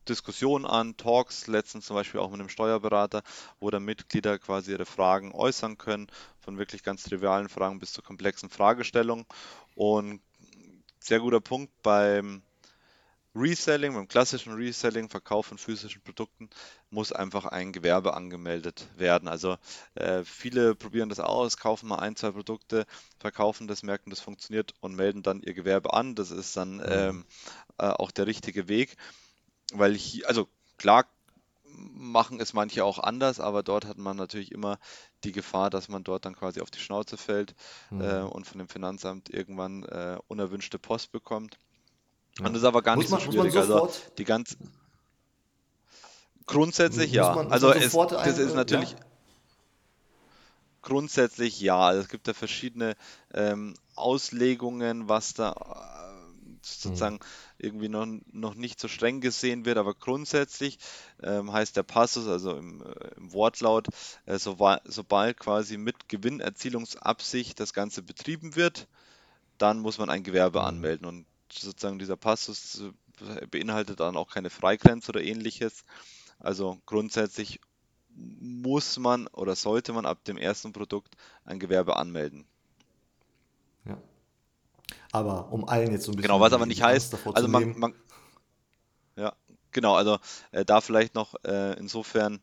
Diskussionen 0.06 0.66
an, 0.66 0.98
Talks, 0.98 1.48
letztens 1.48 1.86
zum 1.86 1.96
Beispiel 1.96 2.20
auch 2.20 2.30
mit 2.30 2.40
einem 2.40 2.50
Steuerberater, 2.50 3.24
wo 3.60 3.70
dann 3.70 3.84
Mitglieder 3.84 4.40
quasi 4.40 4.72
ihre 4.72 4.86
Fragen 4.86 5.32
äußern 5.34 5.78
können, 5.78 6.08
von 6.40 6.58
wirklich 6.58 6.84
ganz 6.84 7.04
trivialen 7.04 7.50
Fragen 7.50 7.80
bis 7.80 7.94
zu 7.94 8.02
komplexen 8.02 8.50
Fragestellungen. 8.50 9.26
Und 9.76 10.22
sehr 11.00 11.20
guter 11.20 11.42
Punkt 11.42 11.72
beim 11.84 12.42
Reselling, 13.36 13.94
beim 13.94 14.08
klassischen 14.08 14.54
Reselling, 14.54 15.10
Verkauf 15.10 15.48
von 15.48 15.58
physischen 15.58 16.02
Produkten, 16.02 16.50
muss 16.90 17.12
einfach 17.12 17.46
ein 17.46 17.74
Gewerbe 17.74 18.14
angemeldet 18.14 18.88
werden. 18.96 19.28
Also 19.28 19.58
äh, 19.96 20.24
viele 20.24 20.74
probieren 20.74 21.10
das 21.10 21.20
aus, 21.20 21.58
kaufen 21.58 21.90
mal 21.90 22.00
ein, 22.00 22.16
zwei 22.16 22.32
Produkte, 22.32 22.86
verkaufen 23.20 23.68
das, 23.68 23.84
merken, 23.84 24.10
das 24.10 24.22
funktioniert 24.22 24.74
und 24.80 24.96
melden 24.96 25.22
dann 25.22 25.42
ihr 25.42 25.54
Gewerbe 25.54 25.94
an. 25.94 26.16
Das 26.16 26.32
ist 26.32 26.56
dann 26.56 26.78
mhm. 26.78 26.86
ähm, 26.88 27.26
äh, 27.78 27.88
auch 27.88 28.12
der 28.12 28.26
richtige 28.26 28.70
Weg 28.70 28.96
weil 29.80 29.94
hier, 29.94 30.28
also 30.28 30.48
klar 30.78 31.06
machen 31.78 32.40
es 32.40 32.54
manche 32.54 32.84
auch 32.84 33.00
anders, 33.00 33.40
aber 33.40 33.64
dort 33.64 33.86
hat 33.86 33.98
man 33.98 34.18
natürlich 34.18 34.52
immer 34.52 34.80
die 35.24 35.32
Gefahr, 35.32 35.70
dass 35.70 35.90
man 35.90 36.04
dort 36.04 36.26
dann 36.26 36.36
quasi 36.36 36.62
auf 36.62 36.72
die 36.72 36.80
Schnauze 36.80 37.18
fällt 37.18 37.56
mhm. 37.90 38.02
äh, 38.02 38.22
und 38.22 38.48
von 38.48 38.60
dem 38.60 38.68
Finanzamt 38.68 39.30
irgendwann 39.30 39.84
äh, 39.84 40.18
unerwünschte 40.28 40.80
Post 40.80 41.12
bekommt. 41.12 41.58
Ja. 42.40 42.46
Und 42.46 42.54
das 42.54 42.62
ist 42.62 42.68
aber 42.68 42.82
gar 42.82 42.96
muss 42.96 43.06
nicht 43.06 43.12
man, 43.12 43.22
so 43.22 43.32
schwierig. 43.32 43.56
Also 43.56 43.92
die 44.18 44.26
ganz 44.26 44.58
grundsätzlich 46.46 47.08
muss 47.08 47.16
ja. 47.16 47.36
Man, 47.36 47.52
also 47.52 47.72
es, 47.72 47.92
das 47.92 48.38
ist 48.38 48.56
natürlich 48.56 48.92
ja? 48.92 49.00
grundsätzlich 50.82 51.60
ja. 51.60 51.80
Also 51.80 52.02
es 52.02 52.10
gibt 52.10 52.28
da 52.28 52.34
verschiedene 52.34 52.96
ähm, 53.34 53.74
Auslegungen, 53.96 55.10
was 55.10 55.34
da 55.34 55.54
sozusagen 56.66 57.16
mhm. 57.16 57.20
irgendwie 57.58 57.90
noch, 57.90 58.08
noch 58.32 58.56
nicht 58.56 58.80
so 58.80 58.88
streng 58.88 59.22
gesehen 59.22 59.66
wird, 59.66 59.78
aber 59.78 59.94
grundsätzlich 59.94 60.80
ähm, 61.22 61.52
heißt 61.52 61.78
der 61.78 61.84
Passus, 61.84 62.28
also 62.28 62.56
im, 62.58 62.82
äh, 62.82 63.08
im 63.18 63.34
Wortlaut, 63.34 63.88
äh, 64.26 64.38
so, 64.38 64.58
sobald 64.86 65.40
quasi 65.40 65.78
mit 65.78 66.10
Gewinnerzielungsabsicht 66.10 67.60
das 67.60 67.74
Ganze 67.74 68.02
betrieben 68.02 68.56
wird, 68.56 68.88
dann 69.58 69.80
muss 69.80 69.98
man 69.98 70.10
ein 70.10 70.24
Gewerbe 70.24 70.60
mhm. 70.60 70.66
anmelden 70.66 71.08
und 71.08 71.26
sozusagen 71.52 72.00
dieser 72.00 72.18
Passus 72.18 72.82
äh, 73.22 73.48
beinhaltet 73.48 74.00
dann 74.00 74.18
auch 74.18 74.30
keine 74.30 74.50
Freigrenze 74.50 75.10
oder 75.10 75.24
ähnliches. 75.24 75.84
Also 76.40 76.80
grundsätzlich 76.86 77.60
muss 78.16 78.98
man 78.98 79.28
oder 79.28 79.56
sollte 79.56 79.94
man 79.94 80.06
ab 80.06 80.24
dem 80.24 80.38
ersten 80.38 80.74
Produkt 80.74 81.16
ein 81.44 81.60
Gewerbe 81.60 81.98
anmelden. 81.98 82.46
Aber 85.16 85.50
um 85.50 85.66
allen 85.70 85.92
jetzt 85.94 86.04
so 86.04 86.12
ein 86.12 86.18
bisschen 86.18 86.28
Genau, 86.28 86.42
was 86.42 86.52
aber 86.52 86.66
nicht 86.66 86.84
heißt, 86.84 87.14
davor 87.14 87.34
also 87.34 87.48
zu 87.48 87.52
man, 87.54 87.80
man 87.80 87.94
ja, 89.16 89.34
genau, 89.72 89.96
also 89.96 90.18
äh, 90.52 90.66
da 90.66 90.82
vielleicht 90.82 91.16
noch 91.16 91.36
äh, 91.46 91.80
insofern 91.80 92.42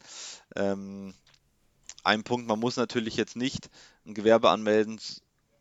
ähm, 0.56 1.12
ein 2.02 2.24
Punkt, 2.24 2.48
man 2.48 2.58
muss 2.58 2.78
natürlich 2.78 3.16
jetzt 3.16 3.36
nicht 3.36 3.68
ein 4.06 4.14
Gewerbe 4.14 4.48
anmelden, 4.48 4.98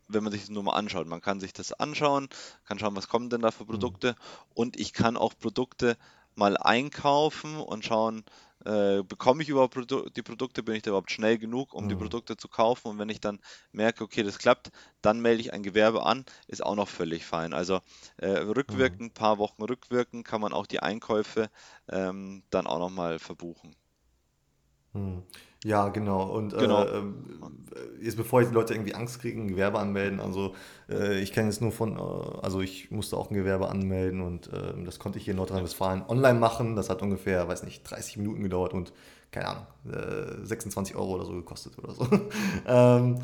wenn 0.08 0.24
man 0.24 0.32
sich 0.32 0.40
das 0.40 0.48
nur 0.48 0.62
mal 0.62 0.72
anschaut. 0.72 1.06
Man 1.06 1.20
kann 1.20 1.38
sich 1.38 1.52
das 1.52 1.74
anschauen, 1.74 2.30
kann 2.64 2.78
schauen, 2.78 2.96
was 2.96 3.08
kommen 3.08 3.28
denn 3.28 3.42
da 3.42 3.50
für 3.50 3.66
Mhm. 3.66 3.72
Produkte 3.72 4.16
und 4.54 4.80
ich 4.80 4.94
kann 4.94 5.18
auch 5.18 5.34
Produkte 5.38 5.98
mal 6.34 6.56
einkaufen 6.56 7.58
und 7.60 7.84
schauen, 7.84 8.24
äh, 8.64 9.02
bekomme 9.02 9.42
ich 9.42 9.48
überhaupt 9.48 9.74
Produ 9.74 10.08
die 10.10 10.22
Produkte, 10.22 10.62
bin 10.62 10.74
ich 10.76 10.82
da 10.82 10.90
überhaupt 10.90 11.10
schnell 11.10 11.38
genug, 11.38 11.74
um 11.74 11.88
die 11.88 11.96
Mhm. 11.96 11.96
Produkte 11.96 12.36
zu 12.36 12.48
kaufen 12.48 12.88
und 12.88 12.98
wenn 12.98 13.08
ich 13.08 13.20
dann 13.20 13.40
merke, 13.72 14.04
okay, 14.04 14.22
das 14.22 14.38
klappt, 14.38 14.70
dann 15.02 15.20
melde 15.20 15.40
ich 15.42 15.52
ein 15.52 15.62
Gewerbe 15.62 16.04
an, 16.06 16.24
ist 16.48 16.62
auch 16.64 16.74
noch 16.76 16.88
völlig 16.88 17.24
fein. 17.26 17.52
Also 17.54 17.80
äh, 18.18 18.28
Mhm. 18.68 19.02
rückwirkend, 19.08 19.10
ein 19.12 19.14
paar 19.14 19.38
Wochen 19.38 19.62
rückwirkend 19.62 20.26
kann 20.26 20.40
man 20.40 20.52
auch 20.52 20.66
die 20.66 20.80
Einkäufe 20.80 21.50
ähm, 21.88 22.44
dann 22.50 22.66
auch 22.66 22.78
nochmal 22.78 23.18
verbuchen. 23.18 23.76
Hm. 24.92 25.22
Ja, 25.64 25.88
genau. 25.88 26.24
Und 26.24 26.56
Genau. 26.58 26.82
äh, 26.84 26.98
ähm, 26.98 27.14
jetzt 28.00 28.16
bevor 28.16 28.40
jetzt 28.40 28.50
die 28.50 28.54
Leute 28.54 28.74
irgendwie 28.74 28.94
Angst 28.94 29.20
kriegen, 29.20 29.48
Gewerbe 29.48 29.78
anmelden, 29.78 30.18
also 30.20 30.54
äh, 30.90 31.20
ich 31.20 31.32
kenne 31.32 31.48
es 31.48 31.60
nur 31.60 31.70
von, 31.72 31.96
äh, 31.96 32.00
also 32.42 32.60
ich 32.60 32.90
musste 32.90 33.16
auch 33.16 33.30
ein 33.30 33.34
Gewerbe 33.34 33.68
anmelden 33.68 34.20
und 34.20 34.50
ähm, 34.52 34.84
das 34.84 34.98
konnte 34.98 35.18
ich 35.18 35.24
hier 35.24 35.32
in 35.32 35.38
Nordrhein-Westfalen 35.38 36.02
online 36.08 36.38
machen. 36.38 36.74
Das 36.76 36.90
hat 36.90 37.00
ungefähr, 37.02 37.46
weiß 37.48 37.62
nicht, 37.62 37.88
30 37.88 38.16
Minuten 38.18 38.42
gedauert 38.42 38.74
und 38.74 38.92
keine 39.30 39.48
Ahnung, 39.48 39.66
äh, 39.90 40.44
26 40.44 40.96
Euro 40.96 41.14
oder 41.14 41.24
so 41.24 41.32
gekostet 41.32 41.78
oder 41.78 41.94
so. 41.94 42.06
Ähm, 42.66 43.20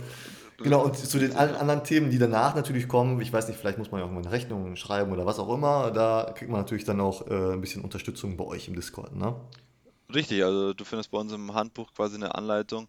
genau, 0.62 0.85
und 0.85 0.96
zu 0.96 1.18
den 1.18 1.35
allen 1.37 1.54
anderen 1.54 1.85
Themen, 1.85 2.11
die 2.11 2.18
danach 2.18 2.54
natürlich 2.54 2.88
kommen, 2.88 3.20
ich 3.20 3.33
weiß 3.33 3.48
nicht, 3.48 3.59
vielleicht 3.59 3.78
muss 3.78 3.90
man 3.90 4.00
ja 4.00 4.07
auch 4.07 4.11
mal 4.11 4.20
eine 4.20 4.31
Rechnung 4.33 4.74
schreiben 4.76 5.12
oder 5.12 5.26
was 5.26 5.38
auch 5.38 5.52
immer, 5.52 5.90
da 5.90 6.33
kriegt 6.35 6.50
man 6.50 6.61
natürlich 6.61 6.85
dann 6.85 7.00
auch 7.00 7.26
äh, 7.28 7.52
ein 7.52 7.61
bisschen 7.61 7.83
Unterstützung 7.83 8.37
bei 8.37 8.44
euch 8.44 8.68
im 8.68 8.74
Discord, 8.76 9.14
ne? 9.14 9.35
Richtig, 10.14 10.42
also 10.44 10.73
du 10.73 10.85
findest 10.85 11.11
bei 11.11 11.18
uns 11.18 11.33
im 11.33 11.53
Handbuch 11.55 11.92
quasi 11.92 12.14
eine 12.16 12.35
Anleitung, 12.35 12.88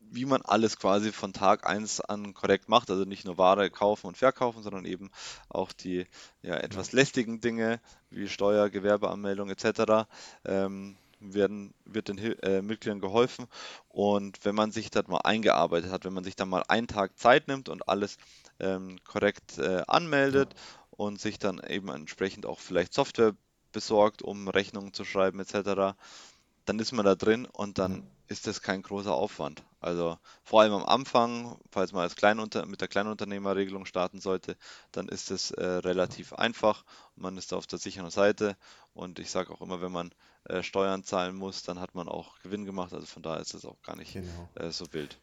wie 0.00 0.24
man 0.26 0.42
alles 0.42 0.76
quasi 0.78 1.12
von 1.12 1.32
Tag 1.32 1.66
eins 1.66 2.00
an 2.00 2.34
korrekt 2.34 2.68
macht. 2.68 2.90
Also 2.90 3.04
nicht 3.04 3.24
nur 3.24 3.38
Ware 3.38 3.70
kaufen 3.70 4.06
und 4.08 4.18
verkaufen, 4.18 4.62
sondern 4.62 4.84
eben 4.84 5.10
auch 5.48 5.72
die 5.72 6.06
ja, 6.42 6.56
etwas 6.56 6.92
lästigen 6.92 7.40
Dinge 7.40 7.80
wie 8.10 8.28
Steuer, 8.28 8.68
Gewerbeanmeldung 8.70 9.50
etc. 9.50 10.08
Ähm, 10.44 10.96
werden, 11.20 11.74
wird 11.84 12.08
den 12.08 12.18
äh, 12.18 12.60
Mitgliedern 12.62 13.00
geholfen. 13.00 13.46
Und 13.88 14.44
wenn 14.44 14.54
man 14.54 14.72
sich 14.72 14.90
das 14.90 15.06
mal 15.06 15.20
eingearbeitet 15.24 15.90
hat, 15.92 16.04
wenn 16.04 16.14
man 16.14 16.24
sich 16.24 16.36
dann 16.36 16.48
mal 16.48 16.64
einen 16.68 16.88
Tag 16.88 17.18
Zeit 17.18 17.46
nimmt 17.48 17.68
und 17.68 17.88
alles 17.88 18.16
ähm, 18.58 18.98
korrekt 19.04 19.58
äh, 19.58 19.82
anmeldet 19.86 20.54
und 20.90 21.20
sich 21.20 21.38
dann 21.38 21.60
eben 21.66 21.88
entsprechend 21.88 22.46
auch 22.46 22.58
vielleicht 22.58 22.94
Software 22.94 23.34
besorgt, 23.72 24.22
um 24.22 24.48
Rechnungen 24.48 24.92
zu 24.92 25.04
schreiben 25.04 25.40
etc., 25.40 25.96
dann 26.66 26.78
ist 26.78 26.92
man 26.92 27.04
da 27.04 27.14
drin 27.14 27.46
und 27.46 27.78
dann 27.78 28.04
ist 28.28 28.46
das 28.46 28.62
kein 28.62 28.82
großer 28.82 29.12
Aufwand. 29.12 29.64
Also 29.80 30.18
vor 30.44 30.60
allem 30.60 30.72
am 30.74 30.84
Anfang, 30.84 31.58
falls 31.70 31.92
man 31.92 32.02
als 32.02 32.14
Kleinunter 32.16 32.66
mit 32.66 32.80
der 32.80 32.88
Kleinunternehmerregelung 32.88 33.86
starten 33.86 34.20
sollte, 34.20 34.56
dann 34.92 35.08
ist 35.08 35.30
es 35.30 35.50
äh, 35.52 35.64
relativ 35.64 36.32
einfach. 36.34 36.84
Man 37.16 37.36
ist 37.38 37.50
da 37.50 37.56
auf 37.56 37.66
der 37.66 37.78
sicheren 37.78 38.10
Seite 38.10 38.56
und 38.94 39.18
ich 39.18 39.30
sage 39.30 39.52
auch 39.52 39.60
immer, 39.62 39.80
wenn 39.80 39.90
man 39.92 40.12
äh, 40.44 40.62
Steuern 40.62 41.02
zahlen 41.02 41.34
muss, 41.34 41.62
dann 41.64 41.80
hat 41.80 41.94
man 41.94 42.08
auch 42.08 42.38
Gewinn 42.42 42.66
gemacht. 42.66 42.92
Also 42.92 43.06
von 43.06 43.22
daher 43.22 43.40
ist 43.40 43.54
es 43.54 43.64
auch 43.64 43.80
gar 43.82 43.96
nicht 43.96 44.12
Genau. 44.12 44.48
äh, 44.54 44.70
so 44.70 44.92
wild. 44.92 45.18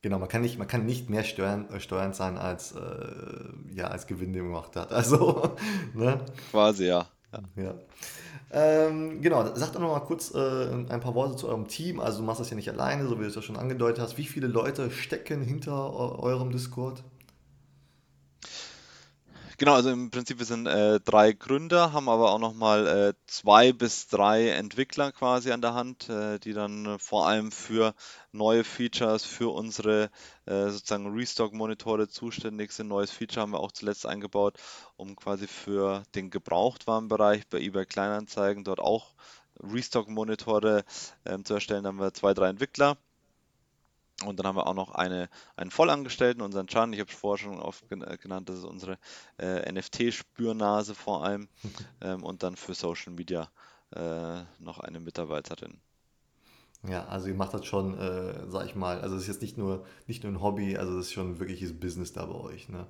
Genau, 0.00 0.18
man 0.18 0.28
kann 0.28 0.42
nicht, 0.42 0.58
man 0.58 0.66
kann 0.66 0.84
nicht 0.84 1.10
mehr 1.10 1.22
Steuern, 1.22 1.70
äh, 1.70 1.80
Steuern 1.80 2.12
zahlen, 2.12 2.36
als, 2.36 2.72
äh, 2.72 3.44
ja, 3.74 3.86
als 3.88 4.06
Gewinn, 4.06 4.32
den 4.32 4.42
man 4.44 4.52
gemacht 4.52 4.76
hat. 4.76 4.90
Also, 4.92 5.56
ne? 5.94 6.24
Quasi, 6.50 6.86
ja. 6.86 7.08
Ja. 7.56 7.74
Ähm, 8.50 9.22
genau, 9.22 9.44
sag 9.54 9.72
doch 9.72 9.80
noch 9.80 9.92
mal 9.92 10.00
kurz 10.00 10.34
äh, 10.34 10.38
ein 10.90 11.00
paar 11.00 11.14
Worte 11.14 11.36
zu 11.36 11.48
eurem 11.48 11.68
Team. 11.68 12.00
Also, 12.00 12.18
du 12.18 12.24
machst 12.24 12.40
das 12.40 12.50
ja 12.50 12.56
nicht 12.56 12.68
alleine, 12.70 13.06
so 13.08 13.16
wie 13.18 13.22
du 13.22 13.28
es 13.28 13.34
ja 13.34 13.42
schon 13.42 13.56
angedeutet 13.56 14.00
hast. 14.02 14.18
Wie 14.18 14.24
viele 14.26 14.46
Leute 14.46 14.90
stecken 14.90 15.42
hinter 15.42 15.72
eu- 15.94 16.18
eurem 16.22 16.50
Discord? 16.50 17.02
Genau, 19.62 19.74
also 19.74 19.90
im 19.90 20.10
Prinzip 20.10 20.40
wir 20.40 20.44
sind 20.44 20.66
äh, 20.66 20.98
drei 20.98 21.32
Gründer, 21.32 21.92
haben 21.92 22.08
aber 22.08 22.32
auch 22.32 22.40
nochmal 22.40 22.84
äh, 22.88 23.14
zwei 23.28 23.72
bis 23.72 24.08
drei 24.08 24.48
Entwickler 24.48 25.12
quasi 25.12 25.52
an 25.52 25.60
der 25.60 25.72
Hand, 25.74 26.08
äh, 26.08 26.40
die 26.40 26.52
dann 26.52 26.98
vor 26.98 27.28
allem 27.28 27.52
für 27.52 27.94
neue 28.32 28.64
Features, 28.64 29.24
für 29.24 29.54
unsere 29.54 30.10
äh, 30.46 30.68
sozusagen 30.68 31.14
Restock-Monitore 31.16 32.08
zuständig 32.08 32.72
sind. 32.72 32.88
Neues 32.88 33.12
Feature 33.12 33.42
haben 33.42 33.52
wir 33.52 33.60
auch 33.60 33.70
zuletzt 33.70 34.04
eingebaut, 34.04 34.58
um 34.96 35.14
quasi 35.14 35.46
für 35.46 36.02
den 36.16 36.30
Gebrauchtwarenbereich 36.30 37.46
bei 37.46 37.60
eBay 37.60 37.86
Kleinanzeigen 37.86 38.64
dort 38.64 38.80
auch 38.80 39.14
Restock-Monitore 39.60 40.82
ähm, 41.24 41.44
zu 41.44 41.54
erstellen. 41.54 41.84
Da 41.84 41.90
haben 41.90 42.00
wir 42.00 42.12
zwei, 42.12 42.34
drei 42.34 42.48
Entwickler. 42.48 42.96
Und 44.24 44.38
dann 44.38 44.46
haben 44.46 44.56
wir 44.56 44.66
auch 44.66 44.74
noch 44.74 44.92
eine, 44.92 45.28
einen 45.56 45.70
Vollangestellten, 45.70 46.42
unseren 46.42 46.66
Chan. 46.66 46.92
Ich 46.92 47.00
habe 47.00 47.10
es 47.10 47.16
vorher 47.16 47.44
schon 47.44 47.60
oft 47.60 47.90
äh, 47.90 48.16
genannt, 48.18 48.48
das 48.48 48.58
ist 48.58 48.64
unsere 48.64 48.98
äh, 49.38 49.70
NFT-Spürnase 49.70 50.94
vor 50.94 51.24
allem. 51.24 51.48
Ähm, 52.00 52.24
und 52.24 52.42
dann 52.42 52.56
für 52.56 52.74
Social 52.74 53.12
Media 53.12 53.48
äh, 53.94 54.42
noch 54.58 54.80
eine 54.80 54.98
Mitarbeiterin. 54.98 55.80
Ja, 56.88 57.06
also 57.06 57.28
ihr 57.28 57.34
macht 57.34 57.54
das 57.54 57.64
schon, 57.64 57.96
äh, 57.96 58.50
sag 58.50 58.66
ich 58.66 58.74
mal, 58.74 59.00
also 59.00 59.14
es 59.14 59.22
ist 59.22 59.28
jetzt 59.28 59.42
nicht 59.42 59.56
nur, 59.56 59.86
nicht 60.08 60.24
nur 60.24 60.32
ein 60.32 60.40
Hobby, 60.40 60.76
also 60.76 60.98
es 60.98 61.06
ist 61.06 61.12
schon 61.12 61.32
ein 61.32 61.38
wirkliches 61.38 61.78
Business 61.78 62.12
da 62.12 62.26
bei 62.26 62.34
euch, 62.34 62.68
ne? 62.68 62.88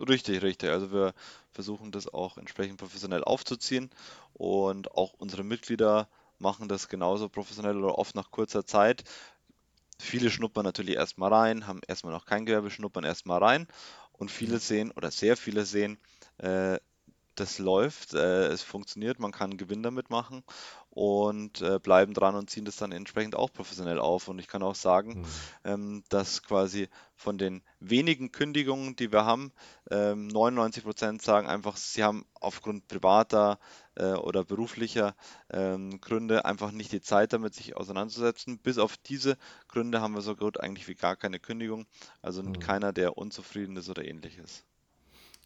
Richtig, 0.00 0.42
richtig. 0.42 0.70
Also 0.70 0.92
wir 0.92 1.14
versuchen 1.52 1.90
das 1.90 2.12
auch 2.12 2.36
entsprechend 2.36 2.78
professionell 2.78 3.24
aufzuziehen 3.24 3.90
und 4.34 4.90
auch 4.92 5.14
unsere 5.14 5.42
Mitglieder 5.42 6.08
machen 6.38 6.68
das 6.68 6.88
genauso 6.88 7.28
professionell 7.28 7.82
oder 7.82 7.98
oft 7.98 8.14
nach 8.14 8.30
kurzer 8.30 8.66
Zeit. 8.66 9.04
Viele 9.98 10.30
schnuppern 10.30 10.64
natürlich 10.64 10.96
erstmal 10.96 11.32
rein, 11.32 11.66
haben 11.66 11.80
erstmal 11.86 12.12
noch 12.12 12.26
kein 12.26 12.46
Gewerbe, 12.46 12.70
schnuppern 12.70 13.04
erstmal 13.04 13.42
rein 13.42 13.66
und 14.12 14.30
viele 14.30 14.58
sehen 14.58 14.90
oder 14.92 15.10
sehr 15.10 15.36
viele 15.36 15.64
sehen, 15.64 15.98
äh, 16.38 16.78
das 17.34 17.58
läuft, 17.58 18.14
äh, 18.14 18.46
es 18.46 18.62
funktioniert, 18.62 19.18
man 19.20 19.32
kann 19.32 19.56
Gewinn 19.58 19.82
damit 19.82 20.10
machen 20.10 20.42
und 20.90 21.60
äh, 21.60 21.78
bleiben 21.78 22.14
dran 22.14 22.34
und 22.34 22.48
ziehen 22.50 22.64
das 22.64 22.76
dann 22.76 22.92
entsprechend 22.92 23.36
auch 23.36 23.52
professionell 23.52 23.98
auf. 24.00 24.28
Und 24.28 24.38
ich 24.38 24.48
kann 24.48 24.62
auch 24.62 24.74
sagen, 24.74 25.16
Hm. 25.16 25.24
ähm, 25.64 26.04
dass 26.08 26.42
quasi 26.42 26.88
von 27.14 27.36
den 27.38 27.62
wenigen 27.80 28.32
Kündigungen, 28.32 28.96
die 28.96 29.12
wir 29.12 29.24
haben, 29.26 29.52
ähm, 29.90 30.28
99% 30.28 31.22
sagen 31.22 31.46
einfach, 31.46 31.76
sie 31.76 32.02
haben 32.02 32.24
aufgrund 32.34 32.88
privater 32.88 33.58
äh, 33.96 34.12
oder 34.14 34.44
beruflicher 34.44 35.14
ähm, 35.50 36.00
Gründe 36.00 36.44
einfach 36.44 36.72
nicht 36.72 36.92
die 36.92 37.00
Zeit 37.00 37.32
damit, 37.32 37.54
sich 37.54 37.76
auseinanderzusetzen. 37.76 38.58
Bis 38.58 38.78
auf 38.78 38.96
diese 38.96 39.36
Gründe 39.68 40.00
haben 40.00 40.14
wir 40.14 40.22
so 40.22 40.36
gut 40.36 40.60
eigentlich 40.60 40.88
wie 40.88 40.94
gar 40.94 41.16
keine 41.16 41.40
Kündigung. 41.40 41.86
Also 42.22 42.42
Hm. 42.44 42.60
keiner, 42.60 42.92
der 42.92 43.16
unzufrieden 43.18 43.76
ist 43.76 43.88
oder 43.90 44.04
ähnliches. 44.04 44.64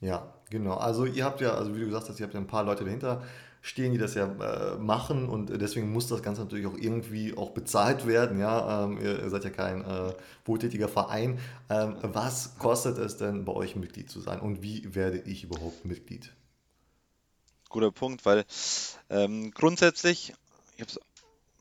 Ja, 0.00 0.32
genau. 0.48 0.74
Also 0.74 1.04
ihr 1.04 1.24
habt 1.24 1.40
ja, 1.40 1.54
also 1.54 1.74
wie 1.74 1.80
du 1.80 1.86
gesagt 1.86 2.08
hast, 2.08 2.18
ihr 2.20 2.24
habt 2.24 2.34
ja 2.34 2.40
ein 2.40 2.46
paar 2.46 2.64
Leute 2.64 2.84
dahinter 2.84 3.22
stehen, 3.62 3.92
die 3.92 3.98
das 3.98 4.14
ja 4.14 4.24
äh, 4.24 4.78
machen 4.78 5.28
und 5.28 5.50
deswegen 5.60 5.92
muss 5.92 6.06
das 6.08 6.22
Ganze 6.22 6.40
natürlich 6.42 6.66
auch 6.66 6.78
irgendwie 6.78 7.36
auch 7.36 7.50
bezahlt 7.50 8.06
werden. 8.06 8.38
Ja, 8.40 8.84
ähm, 8.84 8.98
ihr, 8.98 9.22
ihr 9.22 9.28
seid 9.30 9.44
ja 9.44 9.50
kein 9.50 9.82
äh, 9.84 10.14
wohltätiger 10.46 10.88
Verein. 10.88 11.38
Ähm, 11.68 11.96
was 12.02 12.56
kostet 12.56 12.96
es 12.98 13.18
denn 13.18 13.44
bei 13.44 13.52
euch 13.52 13.76
Mitglied 13.76 14.08
zu 14.10 14.20
sein 14.20 14.40
und 14.40 14.62
wie 14.62 14.94
werde 14.94 15.18
ich 15.18 15.44
überhaupt 15.44 15.84
Mitglied? 15.84 16.32
Guter 17.70 17.90
Punkt, 17.92 18.26
weil 18.26 18.44
ähm, 19.08 19.50
grundsätzlich, 19.52 20.34
ich 20.76 20.82
habe 20.82 20.90
es 20.90 21.00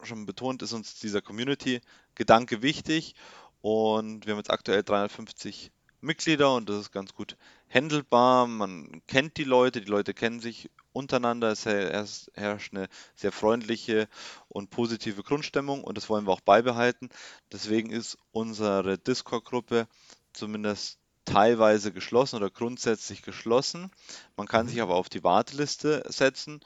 schon 0.07 0.25
betont, 0.25 0.61
ist 0.61 0.73
uns 0.73 0.99
dieser 0.99 1.21
Community-Gedanke 1.21 2.61
wichtig 2.61 3.15
und 3.61 4.25
wir 4.25 4.33
haben 4.33 4.39
jetzt 4.39 4.51
aktuell 4.51 4.83
350 4.83 5.71
Mitglieder 6.01 6.55
und 6.55 6.69
das 6.69 6.77
ist 6.79 6.91
ganz 6.91 7.13
gut 7.13 7.35
handelbar. 7.69 8.47
Man 8.47 9.01
kennt 9.07 9.37
die 9.37 9.43
Leute, 9.43 9.81
die 9.81 9.89
Leute 9.89 10.13
kennen 10.13 10.39
sich 10.39 10.69
untereinander. 10.93 11.51
Es 11.51 11.65
her- 11.65 11.93
es 11.93 12.31
herrscht 12.33 12.73
eine 12.73 12.87
sehr 13.15 13.31
freundliche 13.33 14.07
und 14.47 14.69
positive 14.69 15.23
Grundstimmung 15.23 15.83
und 15.83 15.97
das 15.97 16.09
wollen 16.09 16.25
wir 16.25 16.31
auch 16.33 16.41
beibehalten. 16.41 17.09
Deswegen 17.51 17.89
ist 17.91 18.17
unsere 18.31 18.97
Discord-Gruppe 18.97 19.87
zumindest 20.33 20.98
teilweise 21.29 21.91
geschlossen 21.91 22.37
oder 22.37 22.49
grundsätzlich 22.49 23.21
geschlossen. 23.21 23.91
Man 24.37 24.47
kann 24.47 24.67
sich 24.67 24.77
Mhm. 24.77 24.83
aber 24.83 24.95
auf 24.95 25.09
die 25.09 25.23
Warteliste 25.23 26.03
setzen 26.07 26.59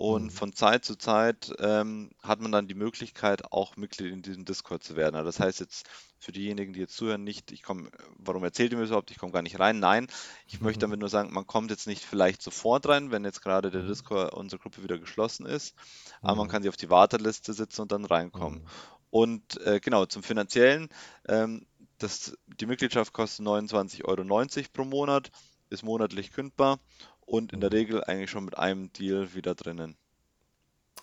Und 0.00 0.26
mhm. 0.26 0.30
von 0.30 0.52
Zeit 0.52 0.84
zu 0.84 0.94
Zeit 0.94 1.52
ähm, 1.58 2.10
hat 2.22 2.40
man 2.40 2.52
dann 2.52 2.68
die 2.68 2.74
Möglichkeit, 2.74 3.52
auch 3.52 3.76
Mitglied 3.76 4.12
in 4.12 4.22
diesem 4.22 4.44
Discord 4.44 4.84
zu 4.84 4.94
werden. 4.94 5.16
Also 5.16 5.26
das 5.26 5.40
heißt 5.40 5.58
jetzt 5.58 5.88
für 6.20 6.30
diejenigen, 6.30 6.72
die 6.72 6.78
jetzt 6.78 6.96
zuhören, 6.96 7.24
nicht, 7.24 7.50
ich 7.50 7.64
komme, 7.64 7.90
warum 8.16 8.44
erzählt 8.44 8.70
ihr 8.70 8.78
mir 8.78 8.84
überhaupt, 8.84 9.10
ich 9.10 9.18
komme 9.18 9.32
gar 9.32 9.42
nicht 9.42 9.58
rein? 9.58 9.80
Nein, 9.80 10.06
ich 10.46 10.60
mhm. 10.60 10.66
möchte 10.66 10.82
damit 10.82 11.00
nur 11.00 11.08
sagen, 11.08 11.32
man 11.32 11.48
kommt 11.48 11.72
jetzt 11.72 11.88
nicht 11.88 12.04
vielleicht 12.04 12.42
sofort 12.42 12.86
rein, 12.86 13.10
wenn 13.10 13.24
jetzt 13.24 13.42
gerade 13.42 13.72
der 13.72 13.82
mhm. 13.82 13.88
Discord, 13.88 14.32
unsere 14.34 14.62
Gruppe 14.62 14.84
wieder 14.84 15.00
geschlossen 15.00 15.46
ist, 15.46 15.74
aber 16.22 16.36
man 16.36 16.48
kann 16.48 16.62
sich 16.62 16.68
auf 16.68 16.76
die 16.76 16.90
Warteliste 16.90 17.52
sitzen 17.52 17.82
und 17.82 17.90
dann 17.90 18.04
reinkommen. 18.04 18.60
Mhm. 18.60 18.68
Und 19.10 19.60
äh, 19.62 19.80
genau, 19.80 20.06
zum 20.06 20.22
Finanziellen, 20.22 20.90
ähm, 21.26 21.66
das, 21.98 22.36
die 22.46 22.66
Mitgliedschaft 22.66 23.12
kostet 23.12 23.46
29,90 23.46 24.04
Euro 24.04 24.68
pro 24.72 24.84
Monat, 24.84 25.30
ist 25.70 25.82
monatlich 25.82 26.32
kündbar 26.32 26.78
und 27.20 27.52
in 27.52 27.60
der 27.60 27.72
Regel 27.72 28.02
eigentlich 28.04 28.30
schon 28.30 28.44
mit 28.44 28.56
einem 28.56 28.92
Deal 28.92 29.34
wieder 29.34 29.54
drinnen. 29.54 29.96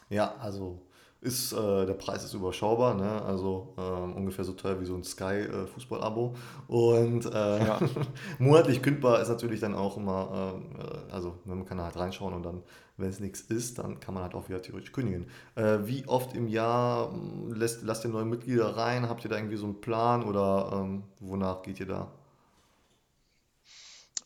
Ja, 0.10 0.36
also 0.36 0.82
ist, 1.22 1.54
äh, 1.54 1.86
der 1.86 1.94
Preis 1.94 2.24
ist 2.24 2.34
überschaubar, 2.34 2.94
ne? 2.94 3.22
also 3.24 3.74
äh, 3.78 3.82
ungefähr 3.82 4.46
so 4.46 4.54
teuer 4.54 4.80
wie 4.80 4.86
so 4.86 4.96
ein 4.96 5.04
Sky-Fußball-Abo. 5.04 6.36
Äh, 6.70 6.72
und 6.72 7.26
äh, 7.26 7.66
ja. 7.66 7.80
monatlich 8.40 8.82
kündbar 8.82 9.22
ist 9.22 9.30
natürlich 9.30 9.60
dann 9.60 9.74
auch 9.74 9.98
immer, 9.98 10.62
äh, 10.78 11.14
also 11.14 11.36
man 11.46 11.66
kann 11.66 11.82
halt 11.82 11.98
reinschauen 11.98 12.34
und 12.34 12.44
dann, 12.44 12.62
wenn 12.98 13.10
es 13.10 13.20
nichts 13.20 13.42
ist, 13.42 13.80
dann 13.80 14.00
kann 14.00 14.14
man 14.14 14.24
halt 14.24 14.36
auch 14.36 14.48
wieder 14.50 14.62
theoretisch 14.62 14.92
kündigen. 14.92 15.28
Äh, 15.56 15.80
wie 15.86 16.08
oft 16.08 16.36
im 16.36 16.48
Jahr 16.48 17.12
hm, 17.12 17.54
lässt, 17.54 17.82
lasst 17.84 18.06
ihr 18.06 18.12
neue 18.12 18.26
Mitglieder 18.26 18.78
rein? 18.78 19.10
Habt 19.10 19.24
ihr 19.24 19.30
da 19.30 19.38
irgendwie 19.38 19.58
so 19.58 19.66
einen 19.66 19.82
Plan 19.82 20.24
oder 20.24 20.72
ähm, 20.74 21.04
wonach 21.20 21.64
geht 21.64 21.80
ihr 21.80 21.88
da? 21.88 22.12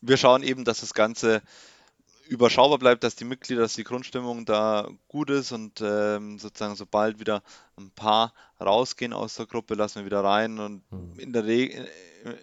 Wir 0.01 0.17
schauen 0.17 0.43
eben, 0.43 0.63
dass 0.63 0.81
das 0.81 0.93
Ganze 0.93 1.41
überschaubar 2.29 2.77
bleibt, 2.77 3.03
dass 3.03 3.15
die 3.15 3.25
Mitglieder, 3.25 3.61
dass 3.61 3.73
die 3.73 3.83
Grundstimmung 3.83 4.45
da 4.45 4.87
gut 5.07 5.29
ist 5.29 5.51
und 5.51 5.81
ähm, 5.81 6.37
sozusagen 6.37 6.75
sobald 6.75 7.19
wieder 7.19 7.41
ein 7.77 7.91
paar 7.91 8.33
rausgehen 8.61 9.13
aus 9.13 9.35
der 9.35 9.47
Gruppe, 9.47 9.73
lassen 9.73 9.99
wir 9.99 10.05
wieder 10.05 10.23
rein 10.23 10.59
und 10.59 10.83
mhm. 10.91 11.19
in 11.19 11.33
der 11.33 11.45
Regel 11.45 11.89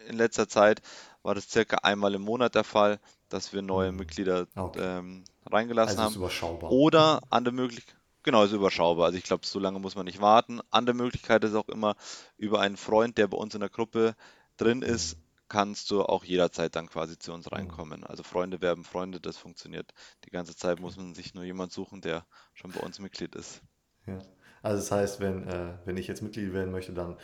in 0.08 0.16
letzter 0.16 0.48
Zeit 0.48 0.82
war 1.22 1.34
das 1.34 1.48
circa 1.48 1.78
einmal 1.82 2.14
im 2.14 2.22
Monat 2.22 2.54
der 2.54 2.64
Fall, 2.64 2.98
dass 3.28 3.52
wir 3.52 3.62
neue 3.62 3.92
mhm. 3.92 3.98
Mitglieder 3.98 4.46
okay. 4.56 4.80
ähm, 4.80 5.24
reingelassen 5.50 5.98
also 5.98 6.10
haben. 6.10 6.16
Überschaubar. 6.16 6.70
Oder 6.70 7.20
andere 7.30 7.54
Möglichkeit, 7.54 7.96
genau, 8.22 8.44
ist 8.44 8.52
überschaubar. 8.52 9.06
Also 9.06 9.18
ich 9.18 9.24
glaube, 9.24 9.46
so 9.46 9.58
lange 9.58 9.78
muss 9.78 9.94
man 9.94 10.06
nicht 10.06 10.20
warten. 10.20 10.60
Andere 10.70 10.96
Möglichkeit 10.96 11.44
ist 11.44 11.54
auch 11.54 11.68
immer 11.68 11.96
über 12.36 12.60
einen 12.60 12.76
Freund, 12.76 13.18
der 13.18 13.28
bei 13.28 13.36
uns 13.36 13.54
in 13.54 13.60
der 13.60 13.68
Gruppe 13.70 14.16
drin 14.56 14.82
ist, 14.82 15.16
kannst 15.48 15.90
du 15.90 16.02
auch 16.02 16.24
jederzeit 16.24 16.74
dann 16.76 16.88
quasi 16.88 17.18
zu 17.18 17.32
uns 17.32 17.46
mhm. 17.46 17.56
reinkommen. 17.56 18.04
Also 18.04 18.22
Freunde 18.22 18.60
werben 18.60 18.84
Freunde, 18.84 19.20
das 19.20 19.36
funktioniert. 19.36 19.92
Die 20.24 20.30
ganze 20.30 20.56
Zeit 20.56 20.80
muss 20.80 20.96
man 20.96 21.14
sich 21.14 21.34
nur 21.34 21.44
jemand 21.44 21.72
suchen, 21.72 22.00
der 22.00 22.26
schon 22.54 22.72
bei 22.72 22.80
uns 22.80 22.98
Mitglied 22.98 23.34
ist. 23.34 23.62
Ja. 24.06 24.18
Also 24.62 24.78
das 24.78 24.90
heißt, 24.90 25.20
wenn, 25.20 25.46
äh, 25.46 25.74
wenn 25.84 25.96
ich 25.96 26.08
jetzt 26.08 26.22
Mitglied 26.22 26.52
werden 26.52 26.72
möchte, 26.72 26.92
dann 26.92 27.16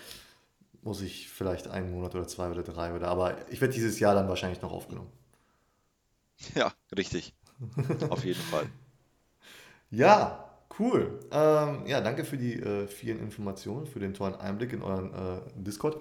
muss 0.83 1.01
ich 1.01 1.29
vielleicht 1.29 1.69
einen 1.69 1.91
Monat 1.91 2.15
oder 2.15 2.27
zwei 2.27 2.51
oder 2.51 2.63
drei 2.63 2.95
oder 2.95 3.09
aber 3.09 3.37
ich 3.51 3.61
werde 3.61 3.75
dieses 3.75 4.01
Jahr 4.01 4.15
dann 4.15 4.29
wahrscheinlich 4.29 4.63
noch 4.63 4.73
aufgenommen. 4.73 5.11
Ja, 6.57 6.73
richtig. 6.97 7.35
Auf 8.09 8.25
jeden 8.25 8.43
Fall. 8.43 8.67
Ja, 9.95 10.49
cool. 10.79 11.21
Ähm, 11.31 11.87
ja, 11.87 12.01
danke 12.01 12.25
für 12.25 12.39
die 12.39 12.55
äh, 12.55 12.87
vielen 12.87 13.21
Informationen, 13.21 13.87
für 13.87 14.01
den 14.01 14.15
tollen 14.15 14.35
Einblick 14.35 14.73
in 14.73 14.81
euren 14.83 15.13
äh, 15.13 15.41
Discord. 15.55 16.01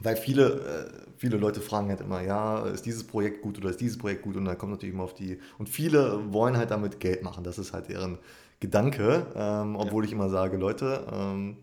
Weil 0.00 0.16
viele, 0.16 0.44
äh, 0.46 1.10
viele 1.16 1.36
Leute 1.36 1.60
fragen 1.60 1.88
halt 1.88 2.00
immer, 2.00 2.20
ja, 2.22 2.66
ist 2.66 2.84
dieses 2.84 3.04
Projekt 3.04 3.42
gut 3.42 3.58
oder 3.58 3.70
ist 3.70 3.80
dieses 3.80 3.96
Projekt 3.96 4.22
gut? 4.22 4.36
Und 4.36 4.44
dann 4.44 4.58
kommt 4.58 4.72
natürlich 4.72 4.94
immer 4.94 5.04
auf 5.04 5.14
die. 5.14 5.38
Und 5.58 5.68
viele 5.68 6.32
wollen 6.32 6.56
halt 6.56 6.70
damit 6.70 7.00
Geld 7.00 7.22
machen. 7.22 7.44
Das 7.44 7.58
ist 7.58 7.72
halt 7.72 7.88
deren 7.88 8.18
Gedanke. 8.60 9.26
Ähm, 9.34 9.76
obwohl 9.76 10.04
ja. 10.04 10.08
ich 10.08 10.12
immer 10.12 10.28
sage, 10.28 10.56
Leute, 10.56 11.06
ähm, 11.12 11.58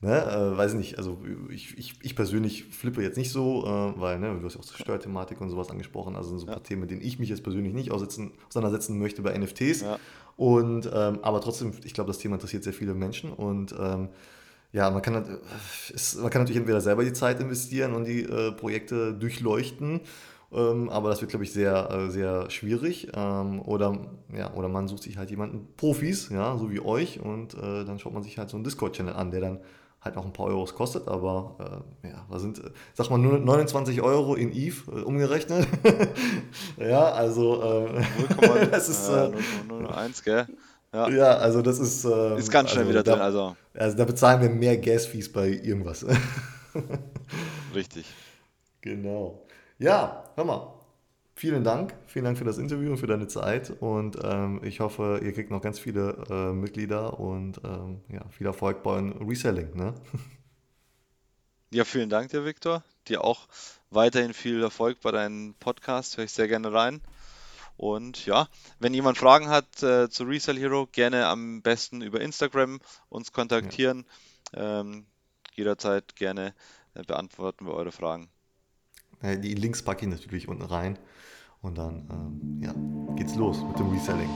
ne, 0.00 0.24
äh, 0.24 0.56
weiß 0.56 0.74
nicht, 0.74 0.96
also 0.96 1.18
ich, 1.50 1.76
ich, 1.76 1.94
ich 2.02 2.16
persönlich 2.16 2.64
flippe 2.64 3.02
jetzt 3.02 3.18
nicht 3.18 3.30
so, 3.30 3.64
äh, 3.66 4.00
weil, 4.00 4.18
ne, 4.18 4.38
du 4.38 4.44
hast 4.44 4.54
ja 4.54 4.60
auch 4.60 4.64
Steuerthematik 4.64 5.40
und 5.40 5.50
sowas 5.50 5.70
angesprochen. 5.70 6.16
Also 6.16 6.30
sind 6.30 6.38
so 6.38 6.46
ein 6.46 6.52
paar 6.52 6.62
Themen, 6.62 6.82
mit 6.82 6.90
denen 6.90 7.02
ich 7.02 7.18
mich 7.18 7.28
jetzt 7.28 7.42
persönlich 7.42 7.74
nicht 7.74 7.90
auseinandersetzen 7.90 8.98
möchte 8.98 9.22
bei 9.22 9.36
NFTs. 9.36 9.82
Ja. 9.82 9.98
Und 10.36 10.90
ähm, 10.92 11.18
aber 11.22 11.40
trotzdem, 11.40 11.72
ich 11.84 11.94
glaube, 11.94 12.08
das 12.08 12.18
Thema 12.18 12.36
interessiert 12.36 12.64
sehr 12.64 12.72
viele 12.72 12.94
Menschen 12.94 13.32
und 13.32 13.74
ähm, 13.78 14.08
ja, 14.74 14.90
man 14.90 15.02
kann, 15.02 15.38
ist, 15.94 16.20
man 16.20 16.30
kann 16.30 16.42
natürlich 16.42 16.58
entweder 16.58 16.80
selber 16.80 17.04
die 17.04 17.12
Zeit 17.12 17.38
investieren 17.38 17.94
und 17.94 18.06
die 18.06 18.24
äh, 18.24 18.50
Projekte 18.50 19.14
durchleuchten, 19.14 20.00
ähm, 20.52 20.90
aber 20.90 21.10
das 21.10 21.20
wird, 21.20 21.30
glaube 21.30 21.44
ich, 21.44 21.52
sehr, 21.52 21.88
äh, 21.90 22.10
sehr 22.10 22.50
schwierig. 22.50 23.08
Ähm, 23.14 23.62
oder, 23.62 23.96
ja, 24.36 24.52
oder 24.54 24.68
man 24.68 24.88
sucht 24.88 25.04
sich 25.04 25.16
halt 25.16 25.30
jemanden, 25.30 25.68
Profis, 25.76 26.28
ja, 26.28 26.58
so 26.58 26.72
wie 26.72 26.80
euch, 26.80 27.20
und 27.20 27.54
äh, 27.54 27.84
dann 27.84 28.00
schaut 28.00 28.14
man 28.14 28.24
sich 28.24 28.36
halt 28.36 28.50
so 28.50 28.56
einen 28.56 28.64
Discord-Channel 28.64 29.14
an, 29.14 29.30
der 29.30 29.40
dann 29.42 29.60
halt 30.00 30.16
noch 30.16 30.24
ein 30.24 30.32
paar 30.32 30.46
Euros 30.46 30.74
kostet, 30.74 31.06
aber 31.06 31.84
äh, 32.02 32.08
ja, 32.08 32.26
was 32.28 32.42
sind, 32.42 32.60
sag 32.94 33.10
mal, 33.10 33.18
nur 33.18 33.38
29 33.38 34.02
Euro 34.02 34.34
in 34.34 34.52
EVE 34.52 34.90
äh, 34.90 35.02
umgerechnet. 35.02 35.68
ja, 36.78 37.12
also 37.12 37.62
äh, 37.62 38.02
0, 38.44 38.66
das 38.72 38.88
ist 38.88 39.08
äh, 39.08 39.30
0,01, 39.68 40.24
gell? 40.24 40.46
Ja. 40.94 41.08
ja, 41.08 41.36
also 41.38 41.60
das 41.60 41.80
ist. 41.80 42.04
Ähm, 42.04 42.38
ist 42.38 42.52
ganz 42.52 42.70
schnell 42.70 42.84
also 42.84 42.90
wieder 42.90 43.02
da, 43.02 43.12
drin. 43.12 43.22
Also. 43.22 43.56
also 43.74 43.96
da 43.96 44.04
bezahlen 44.04 44.40
wir 44.40 44.48
mehr 44.48 44.78
Gas-Fees 44.78 45.32
bei 45.32 45.48
irgendwas. 45.48 46.06
Richtig. 47.74 48.06
Genau. 48.80 49.44
Ja, 49.78 50.24
hör 50.36 50.44
mal. 50.44 50.72
Vielen 51.34 51.64
Dank. 51.64 51.94
Vielen 52.06 52.26
Dank 52.26 52.38
für 52.38 52.44
das 52.44 52.58
Interview 52.58 52.92
und 52.92 52.98
für 52.98 53.08
deine 53.08 53.26
Zeit. 53.26 53.72
Und 53.80 54.16
ähm, 54.22 54.60
ich 54.62 54.78
hoffe, 54.78 55.20
ihr 55.20 55.32
kriegt 55.32 55.50
noch 55.50 55.60
ganz 55.60 55.80
viele 55.80 56.24
äh, 56.30 56.52
Mitglieder 56.52 57.18
und 57.18 57.60
ähm, 57.64 58.02
ja, 58.08 58.24
viel 58.28 58.46
Erfolg 58.46 58.84
beim 58.84 59.12
Reselling. 59.26 59.76
Ne? 59.76 59.94
Ja, 61.70 61.84
vielen 61.84 62.08
Dank 62.08 62.30
dir, 62.30 62.44
Viktor. 62.44 62.84
Dir 63.08 63.24
auch 63.24 63.48
weiterhin 63.90 64.32
viel 64.32 64.62
Erfolg 64.62 65.00
bei 65.00 65.10
deinem 65.10 65.54
Podcast. 65.54 66.16
Höre 66.16 66.24
ich 66.26 66.30
sehr 66.30 66.46
gerne 66.46 66.72
rein. 66.72 67.00
Und 67.76 68.26
ja, 68.26 68.48
wenn 68.78 68.94
jemand 68.94 69.18
Fragen 69.18 69.48
hat 69.48 69.82
äh, 69.82 70.08
zu 70.08 70.24
Resell 70.24 70.58
Hero, 70.58 70.86
gerne 70.90 71.26
am 71.26 71.62
besten 71.62 72.02
über 72.02 72.20
Instagram 72.20 72.80
uns 73.08 73.32
kontaktieren. 73.32 74.06
Ja. 74.54 74.80
Ähm, 74.80 75.06
jederzeit 75.54 76.16
gerne 76.16 76.54
äh, 76.94 77.02
beantworten 77.02 77.66
wir 77.66 77.74
eure 77.74 77.92
Fragen. 77.92 78.30
Die 79.22 79.54
Links 79.54 79.82
packe 79.82 80.04
ich 80.04 80.10
natürlich 80.10 80.48
unten 80.48 80.64
rein. 80.64 80.98
Und 81.62 81.78
dann 81.78 82.06
ähm, 82.10 82.60
ja, 82.62 82.74
geht's 83.16 83.36
los 83.36 83.62
mit 83.62 83.78
dem 83.78 83.90
Reselling. 83.90 84.28